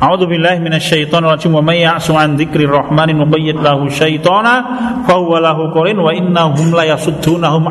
A'udzu 0.00 0.24
billahi 0.24 0.64
minasyaitonir 0.64 1.36
rajim. 1.36 1.52
Wa 1.52 1.60
may 1.60 1.84
ya'su 1.84 2.16
an 2.16 2.40
dzikri 2.40 2.64
rahmani 2.64 3.12
nubayyid 3.12 3.60
lahu 3.60 3.92
syaitana 3.92 5.04
fa 5.04 5.20
huwa 5.20 5.44
lahu 5.44 5.68
qarin 5.76 6.00
wa 6.00 6.08
innahum 6.08 6.72
la 6.72 6.88
yasuddunahum. 6.88 7.68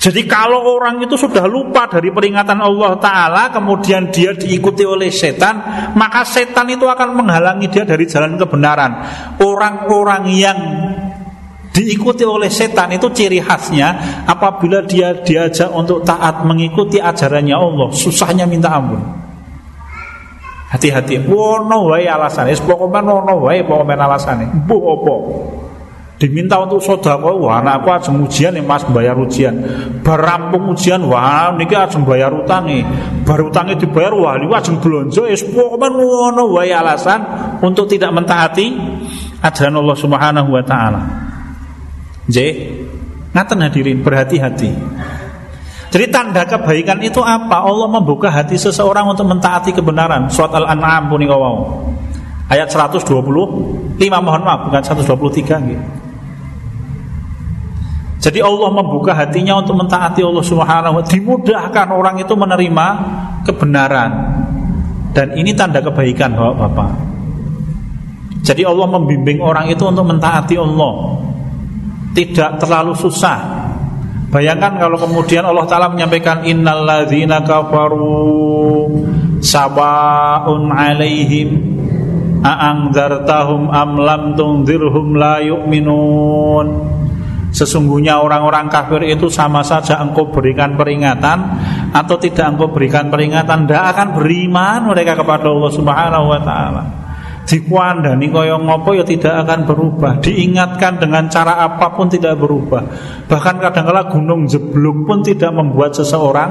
Jadi 0.00 0.24
kalau 0.24 0.64
orang 0.80 1.00
itu 1.04 1.16
sudah 1.16 1.44
lupa 1.44 1.84
dari 1.84 2.08
peringatan 2.08 2.56
Allah 2.56 2.96
Ta'ala 2.96 3.52
Kemudian 3.52 4.08
dia 4.08 4.32
diikuti 4.32 4.80
oleh 4.80 5.12
setan 5.12 5.60
Maka 5.92 6.24
setan 6.24 6.72
itu 6.72 6.88
akan 6.88 7.20
menghalangi 7.20 7.68
dia 7.68 7.84
dari 7.84 8.08
jalan 8.08 8.40
kebenaran. 8.40 8.96
Orang-orang 9.44 10.24
yang 10.32 10.58
diikuti 11.68 12.24
oleh 12.24 12.48
setan 12.48 12.96
itu 12.96 13.12
ciri 13.12 13.44
khasnya 13.44 14.24
Apabila 14.24 14.80
dia 14.88 15.20
diajak 15.20 15.68
untuk 15.68 16.00
taat 16.00 16.48
mengikuti 16.48 16.96
ajarannya 16.96 17.52
Allah 17.52 17.92
Susahnya 17.92 18.48
minta 18.48 18.72
ampun 18.72 19.19
Hati-hati, 20.70 21.26
wono 21.26 21.90
wae 21.90 22.06
alasane, 22.06 22.54
pokoknya 22.62 23.02
wono 23.02 23.42
wae 23.42 23.66
pokoknya 23.66 24.06
alasane. 24.06 24.46
Bu 24.70 24.78
opo? 24.78 25.14
Diminta 26.20 26.60
untuk 26.60 26.84
sodako, 26.84 27.48
wah 27.48 27.64
anakku 27.64 27.88
ajeng 27.88 28.20
ujian 28.20 28.52
ya 28.52 28.60
mas 28.60 28.84
bayar 28.92 29.16
ujian. 29.16 29.56
Berampung 30.04 30.68
ujian, 30.76 31.00
wah 31.08 31.48
niki 31.56 31.72
ajeng 31.72 32.04
bayar 32.04 32.28
utangi. 32.36 32.84
Baru 33.24 33.48
utangi 33.48 33.80
dibayar, 33.80 34.12
wah 34.12 34.36
ini 34.36 34.46
ajeng 34.52 34.78
belanja. 34.84 35.24
Es 35.32 35.40
pokoknya 35.42 35.88
wono 35.96 36.52
wae 36.52 36.76
alasan 36.76 37.24
untuk 37.64 37.88
tidak 37.88 38.12
mentaati 38.12 38.68
ajaran 39.40 39.80
Allah 39.80 39.96
Subhanahu 39.96 40.48
Wa 40.60 40.62
Taala. 40.68 41.02
J, 42.28 42.36
ngaten 43.32 43.58
hadirin 43.64 44.04
berhati-hati. 44.04 44.70
Jadi 45.90 46.06
tanda 46.06 46.46
kebaikan 46.46 47.02
itu 47.02 47.18
apa? 47.18 47.66
Allah 47.66 47.90
membuka 47.90 48.30
hati 48.30 48.54
seseorang 48.54 49.10
untuk 49.10 49.26
mentaati 49.26 49.74
kebenaran. 49.74 50.30
Surat 50.30 50.54
Al-An'am 50.54 51.10
punika 51.10 51.34
wau. 51.34 51.82
Ayat 52.46 52.70
125 52.70 53.10
mohon 53.98 54.42
maaf 54.42 54.70
bukan 54.70 54.82
123 54.82 55.70
gitu. 55.70 55.86
Jadi 58.20 58.38
Allah 58.44 58.70
membuka 58.70 59.16
hatinya 59.16 59.58
untuk 59.58 59.80
mentaati 59.80 60.20
Allah 60.20 60.44
Subhanahu 60.44 61.00
wa 61.00 61.02
dimudahkan 61.02 61.88
orang 61.90 62.20
itu 62.22 62.34
menerima 62.38 62.86
kebenaran. 63.48 64.10
Dan 65.10 65.34
ini 65.34 65.56
tanda 65.58 65.82
kebaikan 65.82 66.38
Bapak-bapak. 66.38 66.90
Jadi 68.46 68.62
Allah 68.62 68.86
membimbing 68.86 69.42
orang 69.42 69.66
itu 69.72 69.82
untuk 69.82 70.06
mentaati 70.06 70.54
Allah. 70.54 71.18
Tidak 72.14 72.62
terlalu 72.62 72.94
susah 72.94 73.59
Bayangkan 74.30 74.78
kalau 74.78 74.94
kemudian 74.94 75.42
Allah 75.42 75.66
Ta'ala 75.66 75.90
menyampaikan 75.90 76.46
Innalladzina 76.46 77.42
kafaru 77.42 78.86
Sabaun 79.42 80.70
alaihim 80.70 81.50
A'angzartahum 82.40 83.68
am 83.68 84.00
lam 84.00 84.22
tungzirhum 84.38 85.18
la 85.18 85.42
yu'minun. 85.44 86.66
Sesungguhnya 87.50 88.22
orang-orang 88.22 88.70
kafir 88.70 89.02
itu 89.10 89.26
sama 89.26 89.66
saja 89.66 89.98
engkau 89.98 90.30
berikan 90.30 90.78
peringatan 90.78 91.58
Atau 91.90 92.14
tidak 92.22 92.54
engkau 92.54 92.70
berikan 92.70 93.10
peringatan 93.10 93.66
Tidak 93.66 93.84
akan 93.90 94.08
beriman 94.14 94.86
mereka 94.86 95.18
kepada 95.18 95.50
Allah 95.50 95.72
Subhanahu 95.74 96.26
Wa 96.30 96.40
Ta'ala 96.46 97.09
dikuandani 97.48 98.28
kaya 98.28 98.56
ngopo 98.60 98.96
ya 98.96 99.04
tidak 99.04 99.46
akan 99.46 99.60
berubah. 99.64 100.12
Diingatkan 100.20 101.00
dengan 101.00 101.26
cara 101.32 101.60
apa 101.64 101.92
pun 101.94 102.10
tidak 102.10 102.36
berubah. 102.40 102.82
Bahkan 103.26 103.56
kadang-kala 103.60 104.08
gunung 104.12 104.44
jeblok 104.48 105.08
pun 105.08 105.18
tidak 105.24 105.50
membuat 105.54 105.96
seseorang 105.96 106.50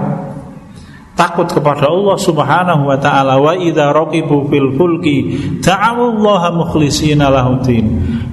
takut 1.20 1.52
kepada 1.52 1.92
Allah 1.92 2.16
Subhanahu 2.16 2.88
wa 2.88 2.96
taala. 2.96 3.36
Wa 3.44 3.52
idza 3.60 3.92
raqibu 3.92 4.48
fil 4.48 4.72
fulki 4.80 5.18
ta'awu 5.60 6.16
Allah 6.16 6.56
mukhlishina 6.56 7.28
lahuddin 7.28 7.86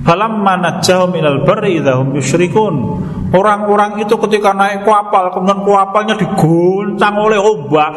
falamma 0.06 0.54
najjahum 0.54 1.10
ilal 1.18 1.42
barri 1.42 1.82
idza 1.82 1.98
yusyrikun 1.98 2.74
orang-orang 3.34 4.06
itu 4.06 4.14
ketika 4.14 4.54
naik 4.54 4.86
kapal 4.86 5.34
kemudian 5.34 5.66
kapalnya 5.66 6.14
diguncang 6.14 7.18
oleh 7.18 7.42
ombak. 7.42 7.92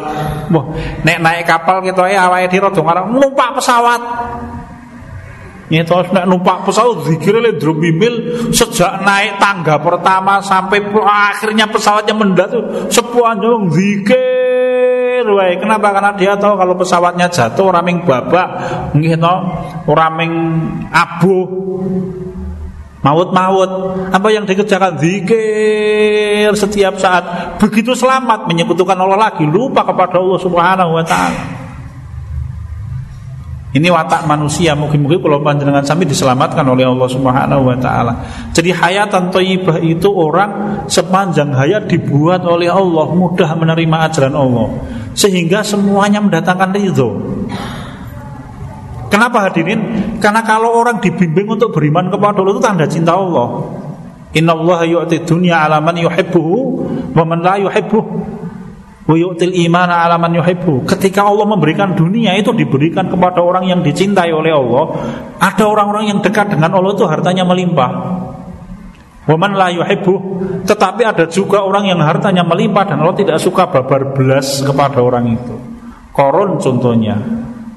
Wah 0.50 0.64
nek 1.06 1.18
naik 1.22 1.46
kapal 1.46 1.78
kita 1.86 2.10
ya 2.10 2.26
awake 2.26 2.50
dhewe 2.50 2.66
rada 2.66 3.06
numpak 3.06 3.62
pesawat 3.62 4.02
Nyetos 5.70 6.10
nek 6.10 6.26
numpak 6.26 6.66
pesawat 6.66 7.06
zikir 7.06 7.38
le 7.38 7.54
drobimil 7.54 8.50
sejak 8.50 9.06
naik 9.06 9.38
tangga 9.38 9.78
pertama 9.78 10.42
sampai 10.42 10.82
akhirnya 11.06 11.70
pesawatnya 11.70 12.10
mendarat 12.10 12.90
sepanjang 12.90 13.70
zikir 13.70 15.22
wae. 15.30 15.62
Kenapa? 15.62 15.94
Karena 15.94 16.10
dia 16.18 16.34
tahu 16.34 16.58
kalau 16.58 16.74
pesawatnya 16.74 17.30
jatuh 17.30 17.70
raming 17.70 18.02
babak 18.02 18.48
nggih 18.98 19.14
to, 19.14 19.34
raming 19.86 20.34
abuh 20.90 21.46
maut-maut 23.00 23.70
apa 24.12 24.28
yang 24.28 24.44
dikerjakan 24.44 24.98
zikir 25.00 26.52
setiap 26.52 27.00
saat 27.00 27.56
begitu 27.56 27.96
selamat 27.96 28.44
menyekutukan 28.44 28.98
Allah 28.98 29.30
lagi 29.30 29.46
lupa 29.48 29.88
kepada 29.88 30.20
Allah 30.20 30.40
Subhanahu 30.42 31.00
wa 31.00 31.04
taala 31.06 31.59
ini 33.70 33.86
watak 33.86 34.26
manusia 34.26 34.74
mungkin-mungkin 34.74 35.22
kalau 35.22 35.38
panjenengan 35.46 35.86
sami 35.86 36.02
diselamatkan 36.02 36.66
oleh 36.66 36.90
Allah 36.90 37.06
Subhanahu 37.06 37.70
wa 37.70 37.78
taala. 37.78 38.12
Jadi 38.50 38.74
hayatan 38.74 39.30
thayyibah 39.30 39.78
itu 39.78 40.10
orang 40.10 40.82
sepanjang 40.90 41.54
hayat 41.54 41.86
dibuat 41.86 42.42
oleh 42.42 42.66
Allah 42.66 43.06
mudah 43.14 43.54
menerima 43.54 43.96
ajaran 44.10 44.34
Allah 44.34 44.74
sehingga 45.14 45.62
semuanya 45.62 46.18
mendatangkan 46.18 46.70
ridho. 46.74 47.10
Kenapa 49.06 49.46
hadirin? 49.46 49.80
Karena 50.18 50.42
kalau 50.42 50.74
orang 50.74 50.98
dibimbing 50.98 51.46
untuk 51.46 51.70
beriman 51.70 52.10
kepada 52.10 52.42
Allah 52.42 52.54
itu 52.54 52.62
tanda 52.62 52.86
cinta 52.90 53.14
Allah. 53.14 53.70
Inna 54.34 54.54
Allah 54.54 54.86
yu'ti 54.86 55.26
dunya 55.26 55.58
alaman 55.66 55.94
yuhibbuhu 55.98 56.58
wa 57.14 57.22
man 57.26 57.42
la 57.42 57.58
Ketika 60.86 61.26
Allah 61.26 61.46
memberikan 61.50 61.98
dunia 61.98 62.38
itu 62.38 62.54
diberikan 62.54 63.10
kepada 63.10 63.42
orang 63.42 63.66
yang 63.66 63.80
dicintai 63.82 64.30
oleh 64.30 64.54
Allah. 64.54 64.84
Ada 65.42 65.66
orang-orang 65.66 66.14
yang 66.14 66.18
dekat 66.22 66.54
dengan 66.54 66.70
Allah 66.78 66.94
itu 66.94 67.04
hartanya 67.10 67.42
melimpah. 67.42 67.90
Waman 69.26 69.52
la 69.58 69.70
Tetapi 70.66 71.02
ada 71.06 71.26
juga 71.26 71.62
orang 71.62 71.86
yang 71.86 72.00
hartanya 72.02 72.42
melimpah 72.42 72.82
Dan 72.88 73.04
Allah 73.04 73.14
tidak 73.14 73.38
suka 73.38 73.68
babar 73.68 74.14
belas 74.14 74.62
kepada 74.62 75.02
orang 75.02 75.34
itu. 75.34 75.54
Korun 76.14 76.62
contohnya. 76.62 77.18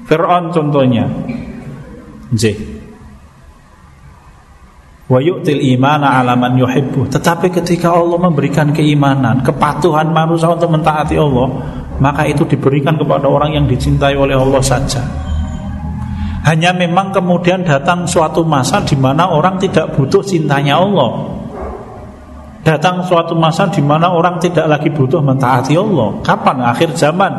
Fir'aun 0.06 0.52
contohnya. 0.54 1.06
J 2.34 2.73
wa 5.04 5.20
yu'til 5.20 5.60
imana 5.60 6.20
ala 6.20 6.36
man. 6.36 6.56
Tetapi 6.56 7.52
ketika 7.52 7.92
Allah 7.92 8.16
memberikan 8.16 8.72
keimanan, 8.72 9.44
kepatuhan 9.44 10.08
manusia 10.10 10.48
untuk 10.48 10.72
mentaati 10.72 11.16
Allah, 11.20 11.48
maka 12.00 12.24
itu 12.24 12.48
diberikan 12.48 12.96
kepada 12.96 13.28
orang 13.28 13.54
yang 13.54 13.66
dicintai 13.68 14.16
oleh 14.16 14.34
Allah 14.34 14.62
saja. 14.64 15.02
Hanya 16.44 16.76
memang 16.76 17.08
kemudian 17.08 17.64
datang 17.64 18.04
suatu 18.04 18.44
masa 18.44 18.84
di 18.84 19.00
mana 19.00 19.32
orang 19.32 19.56
tidak 19.56 19.96
butuh 19.96 20.20
cintanya 20.20 20.76
Allah. 20.76 21.32
Datang 22.64 23.04
suatu 23.04 23.36
masa 23.36 23.68
di 23.68 23.80
mana 23.84 24.12
orang 24.12 24.40
tidak 24.40 24.64
lagi 24.68 24.88
butuh 24.92 25.20
mentaati 25.24 25.76
Allah. 25.76 26.20
Kapan? 26.20 26.64
Akhir 26.64 26.92
zaman. 26.96 27.32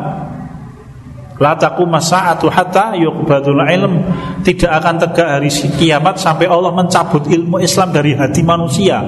La 1.36 1.52
taquma 1.52 2.00
sa'atu 2.00 2.48
hatta 2.48 2.96
yuqbadul 2.96 3.60
ilm. 3.60 3.94
Tidak 4.40 4.70
akan 4.72 4.94
tegak 5.04 5.28
hari 5.36 5.52
kiamat 5.52 6.16
sampai 6.16 6.48
Allah 6.48 6.72
mencabut 6.72 7.28
ilmu 7.28 7.60
Islam 7.60 7.92
dari 7.92 8.16
hati 8.16 8.40
manusia. 8.40 9.04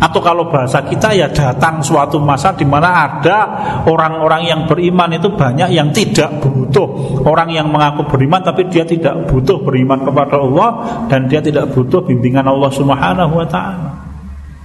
Atau 0.00 0.24
kalau 0.24 0.48
bahasa 0.48 0.80
kita 0.80 1.12
ya 1.12 1.28
datang 1.28 1.84
suatu 1.84 2.16
masa 2.16 2.56
di 2.56 2.64
mana 2.64 3.04
ada 3.04 3.38
orang-orang 3.84 4.48
yang 4.48 4.60
beriman 4.64 5.12
itu 5.12 5.28
banyak 5.28 5.68
yang 5.76 5.92
tidak 5.92 6.40
butuh 6.40 7.20
orang 7.28 7.52
yang 7.52 7.68
mengaku 7.68 8.08
beriman 8.08 8.40
tapi 8.40 8.64
dia 8.72 8.88
tidak 8.88 9.28
butuh 9.28 9.60
beriman 9.60 10.00
kepada 10.00 10.40
Allah 10.40 10.68
dan 11.12 11.28
dia 11.28 11.44
tidak 11.44 11.68
butuh 11.76 12.00
bimbingan 12.00 12.48
Allah 12.48 12.72
Subhanahu 12.72 13.44
wa 13.44 13.44
taala. 13.44 13.92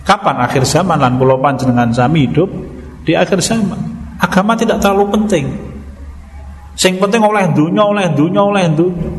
Kapan 0.07 0.39
akhir 0.39 0.63
zaman 0.63 1.03
lan 1.03 1.19
kula 1.19 1.35
panjenengan 1.35 1.91
sami 1.91 2.31
hidup 2.31 2.47
di 3.03 3.11
akhir 3.11 3.43
zaman. 3.43 3.75
Agama 4.23 4.55
tidak 4.55 4.79
terlalu 4.79 5.19
penting. 5.19 5.74
Sing 6.75 6.99
penting 6.99 7.23
oleh 7.23 7.47
dunia, 7.55 7.87
oleh 7.87 8.11
dunia, 8.11 8.43
oleh 8.43 8.67
dunia. 8.71 9.11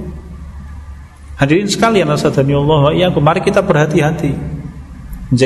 Hadirin 1.36 1.68
sekalian 1.68 2.08
asadani 2.08 2.56
Allah 2.56 2.96
ya 2.96 3.12
mari 3.12 3.44
kita 3.44 3.60
berhati-hati. 3.60 4.32
J 5.32 5.42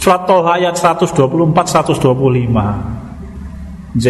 Surat 0.00 0.24
ayat 0.28 0.76
124 0.78 1.52
125. 1.52 4.00
J 4.00 4.06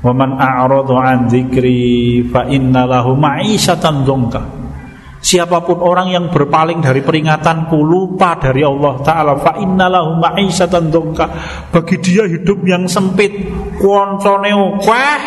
Wa 0.00 0.16
man 0.16 0.40
a'radu 0.40 0.96
an 0.96 1.28
dzikri 1.28 2.24
fa 2.32 2.48
inna 2.48 2.88
lahu 2.88 3.12
ma'isyatan 3.20 4.08
dzunka. 4.08 4.40
Siapa 5.20 5.60
pun 5.60 5.84
orang 5.84 6.16
yang 6.16 6.32
berpaling 6.32 6.80
dari 6.80 7.04
peringatanku 7.04 7.76
lupa 7.84 8.40
dari 8.40 8.64
Allah 8.64 9.04
Ta'ala. 9.04 9.36
Fa 9.36 9.52
innalahu 9.60 10.16
ma'isyatan 10.16 10.88
dongka 10.88 11.26
bagi 11.68 12.00
dia 12.00 12.24
hidup 12.24 12.64
yang 12.64 12.88
sempit 12.88 13.28
koncone 13.76 14.48
wah 14.80 15.22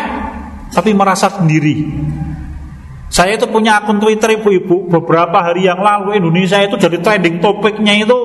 tapi 0.74 0.90
merasa 0.90 1.30
sendiri. 1.30 1.86
Saya 3.06 3.38
itu 3.38 3.46
punya 3.46 3.78
akun 3.78 4.02
Twitter 4.02 4.34
ibu-ibu. 4.34 4.90
Beberapa 4.90 5.46
hari 5.46 5.70
yang 5.70 5.78
lalu 5.78 6.18
Indonesia 6.18 6.58
itu 6.58 6.74
jadi 6.74 6.98
trending 6.98 7.38
topiknya 7.38 7.94
itu. 7.94 8.18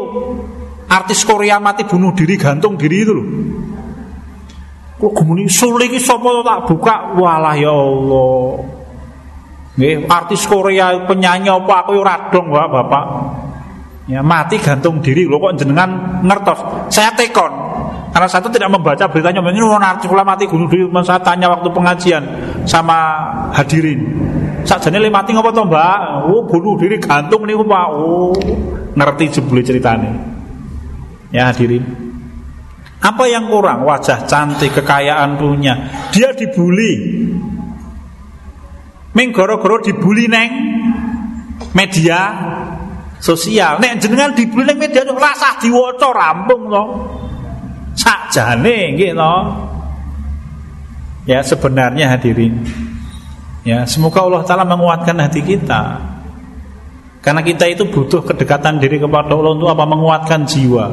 Artis 0.90 1.22
Korea 1.22 1.62
mati 1.62 1.86
bunuh 1.86 2.18
diri 2.18 2.34
gantung 2.34 2.74
diri 2.82 3.06
itu 3.06 3.14
loh. 3.14 3.28
Kok 4.98 5.14
kemudian 5.14 5.46
sulit 5.46 5.94
sapa 6.02 6.42
tak 6.42 6.66
buka? 6.66 7.14
Walah 7.14 7.54
ya 7.54 7.70
Allah 7.70 8.79
Nggih, 9.80 10.12
artis 10.12 10.44
Korea 10.44 10.92
penyanyi 11.08 11.48
apa 11.48 11.88
aku 11.88 12.04
ora 12.04 12.28
dong, 12.28 12.52
Pak, 12.52 12.68
Bapak. 12.68 13.06
Ya, 14.12 14.20
mati 14.20 14.60
gantung 14.60 15.00
diri 15.00 15.24
lho 15.24 15.40
kok 15.40 15.56
jenengan 15.56 16.20
ngertos. 16.20 16.92
Saya 16.92 17.16
tekon. 17.16 17.48
Karena 18.12 18.28
satu 18.28 18.52
tidak 18.52 18.74
membaca 18.74 19.08
beritanya, 19.08 19.40
ini 19.40 19.62
artis 19.80 20.10
kula 20.10 20.28
mati 20.28 20.50
bunuh 20.50 20.68
diri, 20.68 20.84
saya 21.06 21.24
tanya 21.24 21.48
waktu 21.48 21.72
pengajian 21.72 22.24
sama 22.68 23.24
hadirin. 23.56 24.04
Sakjane 24.68 25.00
le 25.00 25.08
mati 25.08 25.32
ngopo 25.32 25.56
to, 25.56 25.64
Mbak? 25.64 26.28
Oh, 26.28 26.44
bunuh 26.44 26.76
diri 26.76 27.00
gantung 27.00 27.48
niku, 27.48 27.64
Pak. 27.64 27.88
Oh, 27.96 28.36
ngerti 29.00 29.40
jebule 29.40 29.64
ceritane. 29.64 30.12
Ya, 31.32 31.48
hadirin. 31.48 31.86
Apa 33.00 33.32
yang 33.32 33.48
kurang? 33.48 33.88
Wajah 33.88 34.28
cantik, 34.28 34.76
kekayaan 34.76 35.40
punya. 35.40 35.88
Dia 36.12 36.36
dibully, 36.36 37.32
Ming 39.18 39.34
goro-goro 39.34 39.82
dibully 39.82 40.30
neng 40.30 40.52
media 41.74 42.20
sosial. 43.18 43.82
Nek 43.82 43.98
jenengan 43.98 44.38
dibully 44.38 44.70
neng 44.70 44.78
media 44.78 45.02
rasah 45.08 45.58
diwaca 45.58 46.10
rampung 46.14 46.70
to. 46.70 46.84
Sakjane 47.98 48.94
nggih 48.94 49.12
to. 49.18 49.36
Ya 51.30 51.46
sebenarnya 51.46 52.10
hadirin. 52.18 52.66
Ya, 53.68 53.86
semoga 53.86 54.24
Allah 54.24 54.42
taala 54.48 54.66
menguatkan 54.66 55.20
hati 55.20 55.44
kita. 55.44 56.00
Karena 57.20 57.44
kita 57.44 57.68
itu 57.68 57.86
butuh 57.86 58.24
kedekatan 58.24 58.80
diri 58.80 58.98
kepada 58.98 59.36
Allah 59.36 59.52
untuk 59.52 59.70
apa? 59.70 59.84
Menguatkan 59.84 60.48
jiwa 60.48 60.88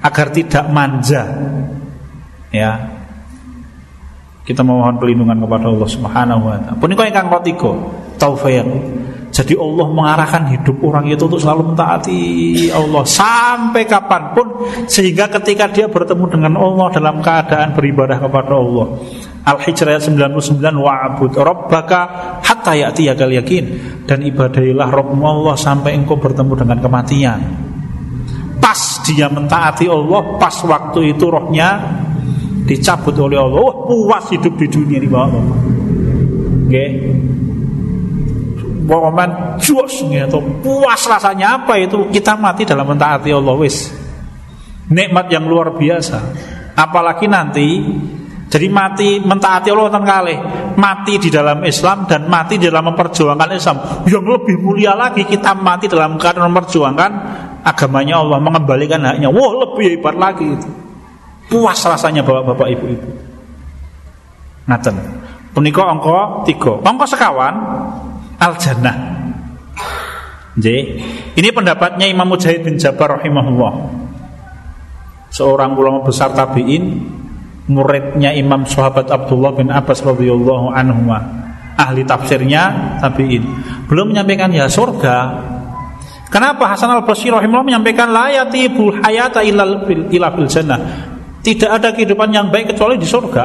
agar 0.00 0.26
tidak 0.32 0.64
manja. 0.72 1.28
Ya, 2.50 2.99
kita 4.50 4.66
memohon 4.66 4.98
perlindungan 4.98 5.38
kepada 5.46 5.70
Allah 5.70 5.88
Subhanahu 5.88 6.42
wa 6.42 6.58
taala. 6.58 6.74
Punika 6.82 7.06
ingkang 7.06 7.30
ketiga, 7.38 7.70
taufik. 8.18 8.66
Jadi 9.30 9.54
Allah 9.54 9.86
mengarahkan 9.94 10.42
hidup 10.50 10.82
orang 10.82 11.06
itu 11.06 11.22
untuk 11.22 11.38
selalu 11.38 11.70
mentaati 11.70 12.20
Allah 12.74 13.06
sampai 13.06 13.86
kapan 13.86 14.34
pun 14.34 14.66
sehingga 14.90 15.30
ketika 15.30 15.70
dia 15.70 15.86
bertemu 15.86 16.26
dengan 16.26 16.58
Allah 16.58 16.90
dalam 16.90 17.22
keadaan 17.22 17.78
beribadah 17.78 18.18
kepada 18.18 18.58
Allah. 18.58 18.98
Al-Hijr 19.46 19.86
ayat 19.86 20.02
99 20.04 20.58
wa'bud 20.82 21.32
rabbaka 21.38 22.00
hatta 22.42 22.74
ya'tiyakal 22.74 23.30
yakin 23.30 23.64
dan 24.04 24.20
ibadahilah 24.20 24.90
Rabbmu 24.90 25.22
Allah 25.24 25.54
sampai 25.54 25.94
engkau 25.94 26.18
bertemu 26.18 26.66
dengan 26.66 26.78
kematian. 26.82 27.40
Pas 28.60 29.00
dia 29.06 29.30
mentaati 29.30 29.88
Allah, 29.88 30.36
pas 30.36 30.52
waktu 30.66 31.16
itu 31.16 31.24
rohnya 31.30 31.80
dicabut 32.70 33.18
oleh 33.18 33.34
Allah. 33.34 33.58
Oh, 33.58 33.90
puas 33.90 34.30
hidup 34.30 34.54
di 34.54 34.70
dunia 34.70 35.02
di 35.02 35.10
bawah 35.10 35.26
Allah. 35.34 35.58
Oke. 36.70 36.86
Waman 38.90 39.58
jos 39.62 40.02
atau 40.02 40.42
puas 40.62 40.98
rasanya 41.06 41.62
apa 41.62 41.78
itu 41.78 42.10
kita 42.10 42.34
mati 42.34 42.66
dalam 42.66 42.90
mentaati 42.90 43.30
Allah 43.30 43.54
wis 43.54 43.86
nikmat 44.90 45.30
yang 45.30 45.46
luar 45.46 45.78
biasa 45.78 46.18
apalagi 46.74 47.30
nanti 47.30 47.86
jadi 48.50 48.66
mati 48.66 49.22
mentaati 49.22 49.70
Allah 49.70 49.94
kan 49.94 50.02
kali 50.02 50.34
mati 50.74 51.22
di 51.22 51.30
dalam 51.30 51.62
Islam 51.62 52.10
dan 52.10 52.26
mati 52.26 52.58
di 52.58 52.66
dalam 52.66 52.90
memperjuangkan 52.90 53.54
Islam 53.54 53.76
yang 54.10 54.26
lebih 54.26 54.58
mulia 54.58 54.98
lagi 54.98 55.22
kita 55.22 55.54
mati 55.54 55.86
dalam 55.86 56.18
keadaan 56.18 56.50
memperjuangkan 56.50 57.10
agamanya 57.62 58.18
Allah 58.18 58.42
mengembalikan 58.42 59.06
haknya 59.06 59.30
wah 59.30 59.54
lebih 59.54 60.02
hebat 60.02 60.18
lagi 60.18 60.50
itu 60.50 60.89
Puas 61.50 61.82
rasanya 61.82 62.22
bapak-bapak 62.22 62.68
ibu-ibu. 62.78 63.10
Ngaten. 64.70 64.96
Punika 65.50 65.82
angka 65.82 66.46
tiga. 66.46 66.78
Angka 66.86 67.10
sekawan 67.10 67.54
al 68.38 68.54
jannah. 68.54 68.96
Ini 71.34 71.48
pendapatnya 71.50 72.06
Imam 72.06 72.30
Mujahid 72.30 72.62
bin 72.62 72.78
Jabar 72.78 73.18
rahimahullah. 73.18 73.72
Seorang 75.30 75.74
ulama 75.74 76.06
besar 76.06 76.34
tabi'in 76.34 77.02
muridnya 77.70 78.34
Imam 78.34 78.66
Sahabat 78.66 79.10
Abdullah 79.10 79.54
bin 79.54 79.70
Abbas 79.70 80.02
radhiyallahu 80.02 80.74
anhu 80.74 81.06
ahli 81.78 82.02
tafsirnya 82.02 82.98
tabi'in 82.98 83.46
belum 83.86 84.12
menyampaikan 84.12 84.50
ya 84.50 84.66
surga 84.66 85.48
Kenapa 86.30 86.62
Hasan 86.70 86.94
al 86.94 87.02
Basri 87.02 87.26
rahimahullah 87.26 87.74
menyampaikan 87.74 88.14
la 88.14 88.30
yatibul 88.30 88.94
hayata 89.02 89.42
illa 89.42 89.82
fil 89.82 90.06
jannah 90.46 91.09
tidak 91.40 91.70
ada 91.80 91.88
kehidupan 91.96 92.28
yang 92.32 92.52
baik 92.52 92.76
kecuali 92.76 93.00
di 93.00 93.08
surga. 93.08 93.44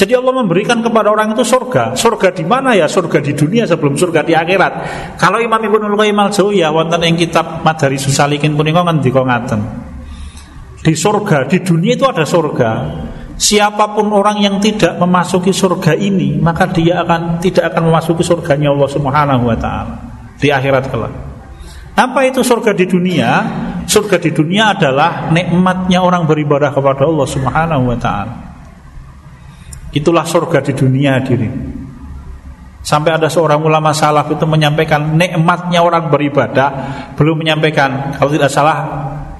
Jadi 0.00 0.16
Allah 0.16 0.32
memberikan 0.32 0.80
kepada 0.80 1.12
orang 1.12 1.36
itu 1.36 1.44
surga. 1.44 1.92
Surga 1.92 2.32
di 2.32 2.40
mana 2.48 2.72
ya? 2.72 2.88
Surga 2.88 3.20
di 3.20 3.36
dunia 3.36 3.68
sebelum 3.68 4.00
surga 4.00 4.24
di 4.24 4.32
akhirat. 4.32 4.72
Kalau 5.20 5.36
Imam 5.36 5.60
Ibnu 5.60 5.92
Qayyim 5.92 6.16
al-Jauziyah 6.16 6.72
wonten 6.72 7.04
ing 7.04 7.20
kitab 7.20 7.60
Madari 7.60 8.00
Susalikin 8.00 8.56
punika 8.56 8.80
ngendika 8.80 9.20
ngaten. 9.20 9.60
Di 10.80 10.96
surga, 10.96 11.44
di 11.44 11.60
dunia 11.60 11.92
itu 11.92 12.08
ada 12.08 12.24
surga. 12.24 12.70
Siapa 13.36 13.92
pun 13.92 14.08
orang 14.12 14.40
yang 14.40 14.56
tidak 14.56 14.96
memasuki 14.96 15.52
surga 15.52 15.92
ini, 15.92 16.40
maka 16.40 16.68
dia 16.72 17.04
akan 17.04 17.36
tidak 17.36 17.72
akan 17.72 17.92
memasuki 17.92 18.24
surganya 18.24 18.72
Allah 18.72 18.88
Subhanahu 18.88 19.44
wa 19.48 19.56
taala 19.56 19.96
di 20.40 20.48
akhirat 20.48 20.88
kelak. 20.88 21.29
Apa 21.96 22.26
itu 22.26 22.40
surga 22.40 22.72
di 22.72 22.86
dunia? 22.86 23.30
Surga 23.84 24.16
di 24.22 24.30
dunia 24.30 24.74
adalah 24.74 25.28
nikmatnya 25.34 26.00
orang 26.00 26.24
beribadah 26.24 26.70
kepada 26.70 27.06
Allah 27.06 27.26
Subhanahu 27.26 27.82
wa 27.90 27.98
taala. 27.98 28.34
Itulah 29.90 30.22
surga 30.22 30.62
di 30.62 30.72
dunia 30.74 31.18
hadirin. 31.18 31.54
Sampai 32.80 33.12
ada 33.12 33.28
seorang 33.28 33.60
ulama 33.60 33.92
salaf 33.92 34.32
itu 34.32 34.46
menyampaikan 34.48 35.18
nikmatnya 35.18 35.84
orang 35.84 36.08
beribadah, 36.08 36.68
belum 37.12 37.44
menyampaikan 37.44 38.16
kalau 38.16 38.30
tidak 38.32 38.48
salah 38.48 38.78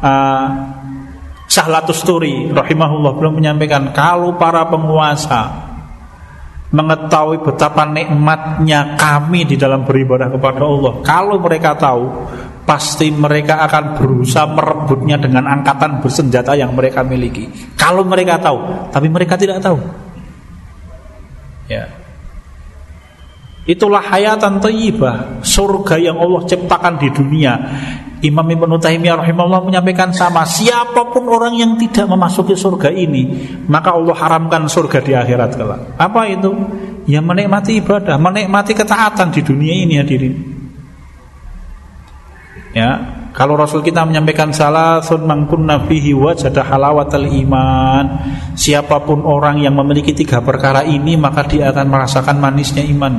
uh, 0.03 0.49
Sahlatus 1.51 2.07
Turi 2.07 2.47
rahimahullah 2.47 3.19
belum 3.19 3.43
menyampaikan 3.43 3.91
kalau 3.91 4.39
para 4.39 4.63
penguasa 4.71 5.70
mengetahui 6.71 7.43
betapa 7.43 7.83
nikmatnya 7.83 8.95
kami 8.95 9.43
di 9.43 9.59
dalam 9.59 9.83
beribadah 9.83 10.31
kepada 10.31 10.63
Allah. 10.63 10.93
Kalau 11.03 11.37
mereka 11.43 11.75
tahu, 11.75 12.05
pasti 12.63 13.11
mereka 13.11 13.67
akan 13.67 13.99
berusaha 13.99 14.47
merebutnya 14.47 15.19
dengan 15.19 15.51
angkatan 15.51 15.99
bersenjata 15.99 16.55
yang 16.55 16.71
mereka 16.71 17.03
miliki. 17.03 17.51
Kalau 17.75 18.07
mereka 18.07 18.39
tahu, 18.39 18.91
tapi 18.95 19.11
mereka 19.11 19.35
tidak 19.35 19.59
tahu. 19.59 19.83
Ya. 21.67 21.91
Itulah 23.67 24.03
hayatan 24.03 24.63
thayyibah, 24.63 25.43
surga 25.43 25.99
yang 25.99 26.17
Allah 26.23 26.43
ciptakan 26.47 26.95
di 27.03 27.09
dunia. 27.11 27.53
Imam 28.21 28.45
Ibnu 28.45 28.77
Taimiyah 28.77 29.25
rahimahullah 29.25 29.65
menyampaikan 29.65 30.13
sama, 30.13 30.45
siapa 30.45 31.09
pun 31.09 31.25
orang 31.25 31.57
yang 31.57 31.73
tidak 31.81 32.05
memasuki 32.05 32.53
surga 32.53 32.93
ini, 32.93 33.49
maka 33.65 33.97
Allah 33.97 34.13
haramkan 34.13 34.69
surga 34.69 34.99
di 35.01 35.13
akhirat 35.17 35.51
kelak. 35.57 35.81
Apa 35.97 36.29
itu? 36.29 36.53
Ya 37.09 37.25
menikmati 37.25 37.81
ibadah, 37.81 38.21
menikmati 38.21 38.77
ketaatan 38.77 39.33
di 39.33 39.41
dunia 39.41 39.73
ini 39.73 39.95
hadirin. 39.97 40.35
Ya, 42.71 43.21
kalau 43.31 43.59
Rasul 43.59 43.83
kita 43.83 44.03
menyampaikan 44.07 44.51
salah 44.51 45.03
sun 45.03 45.27
mangkun 45.27 45.67
nabihi 45.67 46.15
wajada 46.15 46.67
halawatal 46.67 47.27
iman. 47.27 48.05
Siapa 48.55 49.03
pun 49.07 49.23
orang 49.23 49.63
yang 49.63 49.75
memiliki 49.75 50.13
tiga 50.15 50.43
perkara 50.43 50.83
ini 50.85 51.17
maka 51.17 51.47
dia 51.47 51.71
akan 51.71 51.87
merasakan 51.89 52.37
manisnya 52.39 52.85
iman. 52.85 53.15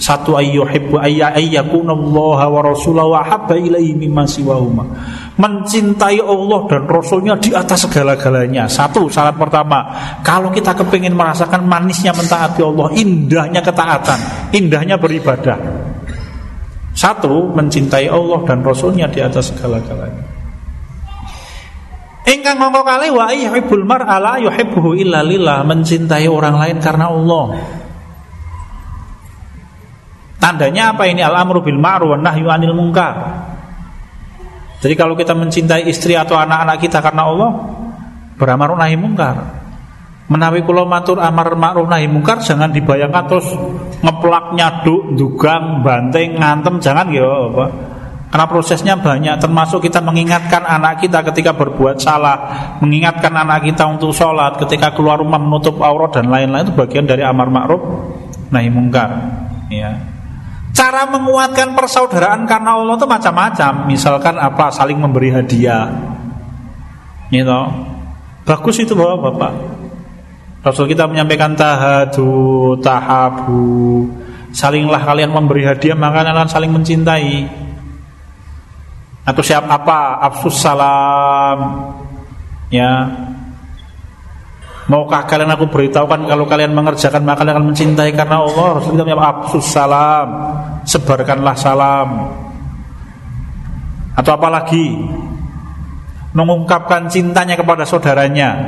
Satu 0.00 0.34
ayyuhibbu 0.34 0.98
ayyakunallaha 0.98 2.46
wa 2.48 2.60
rasulahu 2.64 3.14
wa 3.14 3.22
habba 3.22 3.54
ilaihi 3.54 3.94
mimma 3.94 4.26
siwahuma. 4.26 4.84
Mencintai 5.38 6.20
Allah 6.20 6.60
dan 6.68 6.84
Rasulnya 6.84 7.40
di 7.40 7.56
atas 7.56 7.88
segala-galanya. 7.88 8.68
Satu 8.68 9.08
syarat 9.08 9.38
pertama, 9.38 9.88
kalau 10.20 10.52
kita 10.52 10.76
kepingin 10.76 11.16
merasakan 11.16 11.64
manisnya 11.64 12.12
mentaati 12.12 12.60
Allah, 12.60 12.88
indahnya 12.98 13.60
ketaatan, 13.64 14.20
indahnya 14.52 15.00
beribadah. 15.00 15.56
Satu, 16.92 17.48
mencintai 17.56 18.12
Allah 18.12 18.44
dan 18.44 18.60
Rasulnya 18.60 19.08
di 19.08 19.24
atas 19.24 19.54
segala-galanya. 19.56 20.24
Engkang 22.22 22.54
mongko 22.54 22.86
kali 22.86 23.08
wa 23.10 23.32
yuhibbul 23.34 23.82
mar'a 23.82 24.16
la 24.22 24.34
yuhibbuhu 24.38 24.94
illa 24.94 25.26
lillah, 25.26 25.66
mencintai 25.66 26.30
orang 26.30 26.54
lain 26.54 26.78
karena 26.78 27.10
Allah. 27.10 27.44
Tandanya 30.42 30.90
apa 30.90 31.06
ini 31.06 31.22
al-amru 31.22 31.62
bil 31.62 31.78
ma'ruf 31.78 32.18
wan 32.18 32.26
nahyu 32.26 32.50
'anil 32.50 32.74
munkar. 32.74 33.14
Jadi 34.82 34.98
kalau 34.98 35.14
kita 35.14 35.38
mencintai 35.38 35.86
istri 35.86 36.18
atau 36.18 36.34
anak-anak 36.34 36.82
kita 36.82 36.98
karena 36.98 37.30
Allah, 37.30 37.50
beramar 38.34 38.74
nahi 38.74 38.98
mungkar. 38.98 39.62
Menawi 40.26 40.66
kula 40.66 40.82
matur 40.82 41.22
amar 41.22 41.54
ma'ruf 41.54 41.86
nahi 41.86 42.10
mungkar 42.10 42.42
jangan 42.42 42.74
dibayangkan 42.74 43.30
terus 43.30 43.46
ngeplak 44.02 44.58
nyaduk, 44.58 45.14
dugang, 45.14 45.86
banteng, 45.86 46.34
ngantem 46.34 46.82
jangan 46.82 47.06
ya 47.14 47.30
Pak. 47.54 47.70
Karena 48.34 48.46
prosesnya 48.50 48.94
banyak 48.98 49.38
termasuk 49.38 49.78
kita 49.86 50.02
mengingatkan 50.02 50.66
anak 50.66 51.04
kita 51.04 51.22
ketika 51.30 51.54
berbuat 51.54 52.02
salah, 52.02 52.38
mengingatkan 52.82 53.30
anak 53.30 53.62
kita 53.62 53.86
untuk 53.86 54.10
sholat, 54.10 54.58
ketika 54.58 54.90
keluar 54.90 55.22
rumah 55.22 55.38
menutup 55.38 55.78
aurat 55.78 56.16
dan 56.18 56.26
lain-lain 56.26 56.66
itu 56.66 56.74
bagian 56.74 57.06
dari 57.06 57.22
amar 57.22 57.46
ma'ruf 57.46 57.78
nahi 58.50 58.66
mungkar. 58.72 59.10
Ya. 59.70 60.11
Cara 60.72 61.04
menguatkan 61.04 61.76
persaudaraan 61.76 62.48
karena 62.48 62.80
Allah 62.80 62.96
itu 62.96 63.04
macam-macam. 63.04 63.72
Misalkan 63.92 64.40
apa 64.40 64.72
saling 64.72 64.96
memberi 64.96 65.28
hadiah. 65.28 65.92
Gitu. 67.28 67.60
Bagus 68.48 68.76
itu 68.80 68.96
Bapak-bapak. 68.96 69.52
Rasul 70.62 70.86
kita 70.88 71.10
menyampaikan 71.10 71.52
tahadu, 71.58 72.78
tahabu. 72.80 74.06
Salinglah 74.52 75.02
kalian 75.02 75.32
memberi 75.32 75.66
hadiah 75.66 75.98
maka 75.98 76.24
kalian 76.24 76.48
saling 76.48 76.72
mencintai. 76.72 77.50
Atau 79.28 79.42
siap 79.44 79.68
apa? 79.68 80.22
Absus 80.24 80.56
salam. 80.56 81.58
Ya, 82.72 83.04
Maukah 84.90 85.22
kalian 85.30 85.54
aku 85.54 85.70
beritahukan 85.70 86.26
kalau 86.26 86.42
kalian 86.50 86.74
mengerjakan 86.74 87.22
maka 87.22 87.46
kalian 87.46 87.54
akan 87.54 87.66
mencintai 87.70 88.10
karena 88.18 88.42
Allah? 88.42 88.82
Rasul 88.82 88.98
kita 88.98 89.14
absus 89.14 89.66
salam. 89.70 90.28
Sebarkanlah 90.82 91.54
salam. 91.54 92.08
Atau 94.18 94.34
apalagi? 94.34 94.98
Mengungkapkan 96.34 97.06
cintanya 97.06 97.54
kepada 97.54 97.86
saudaranya. 97.86 98.58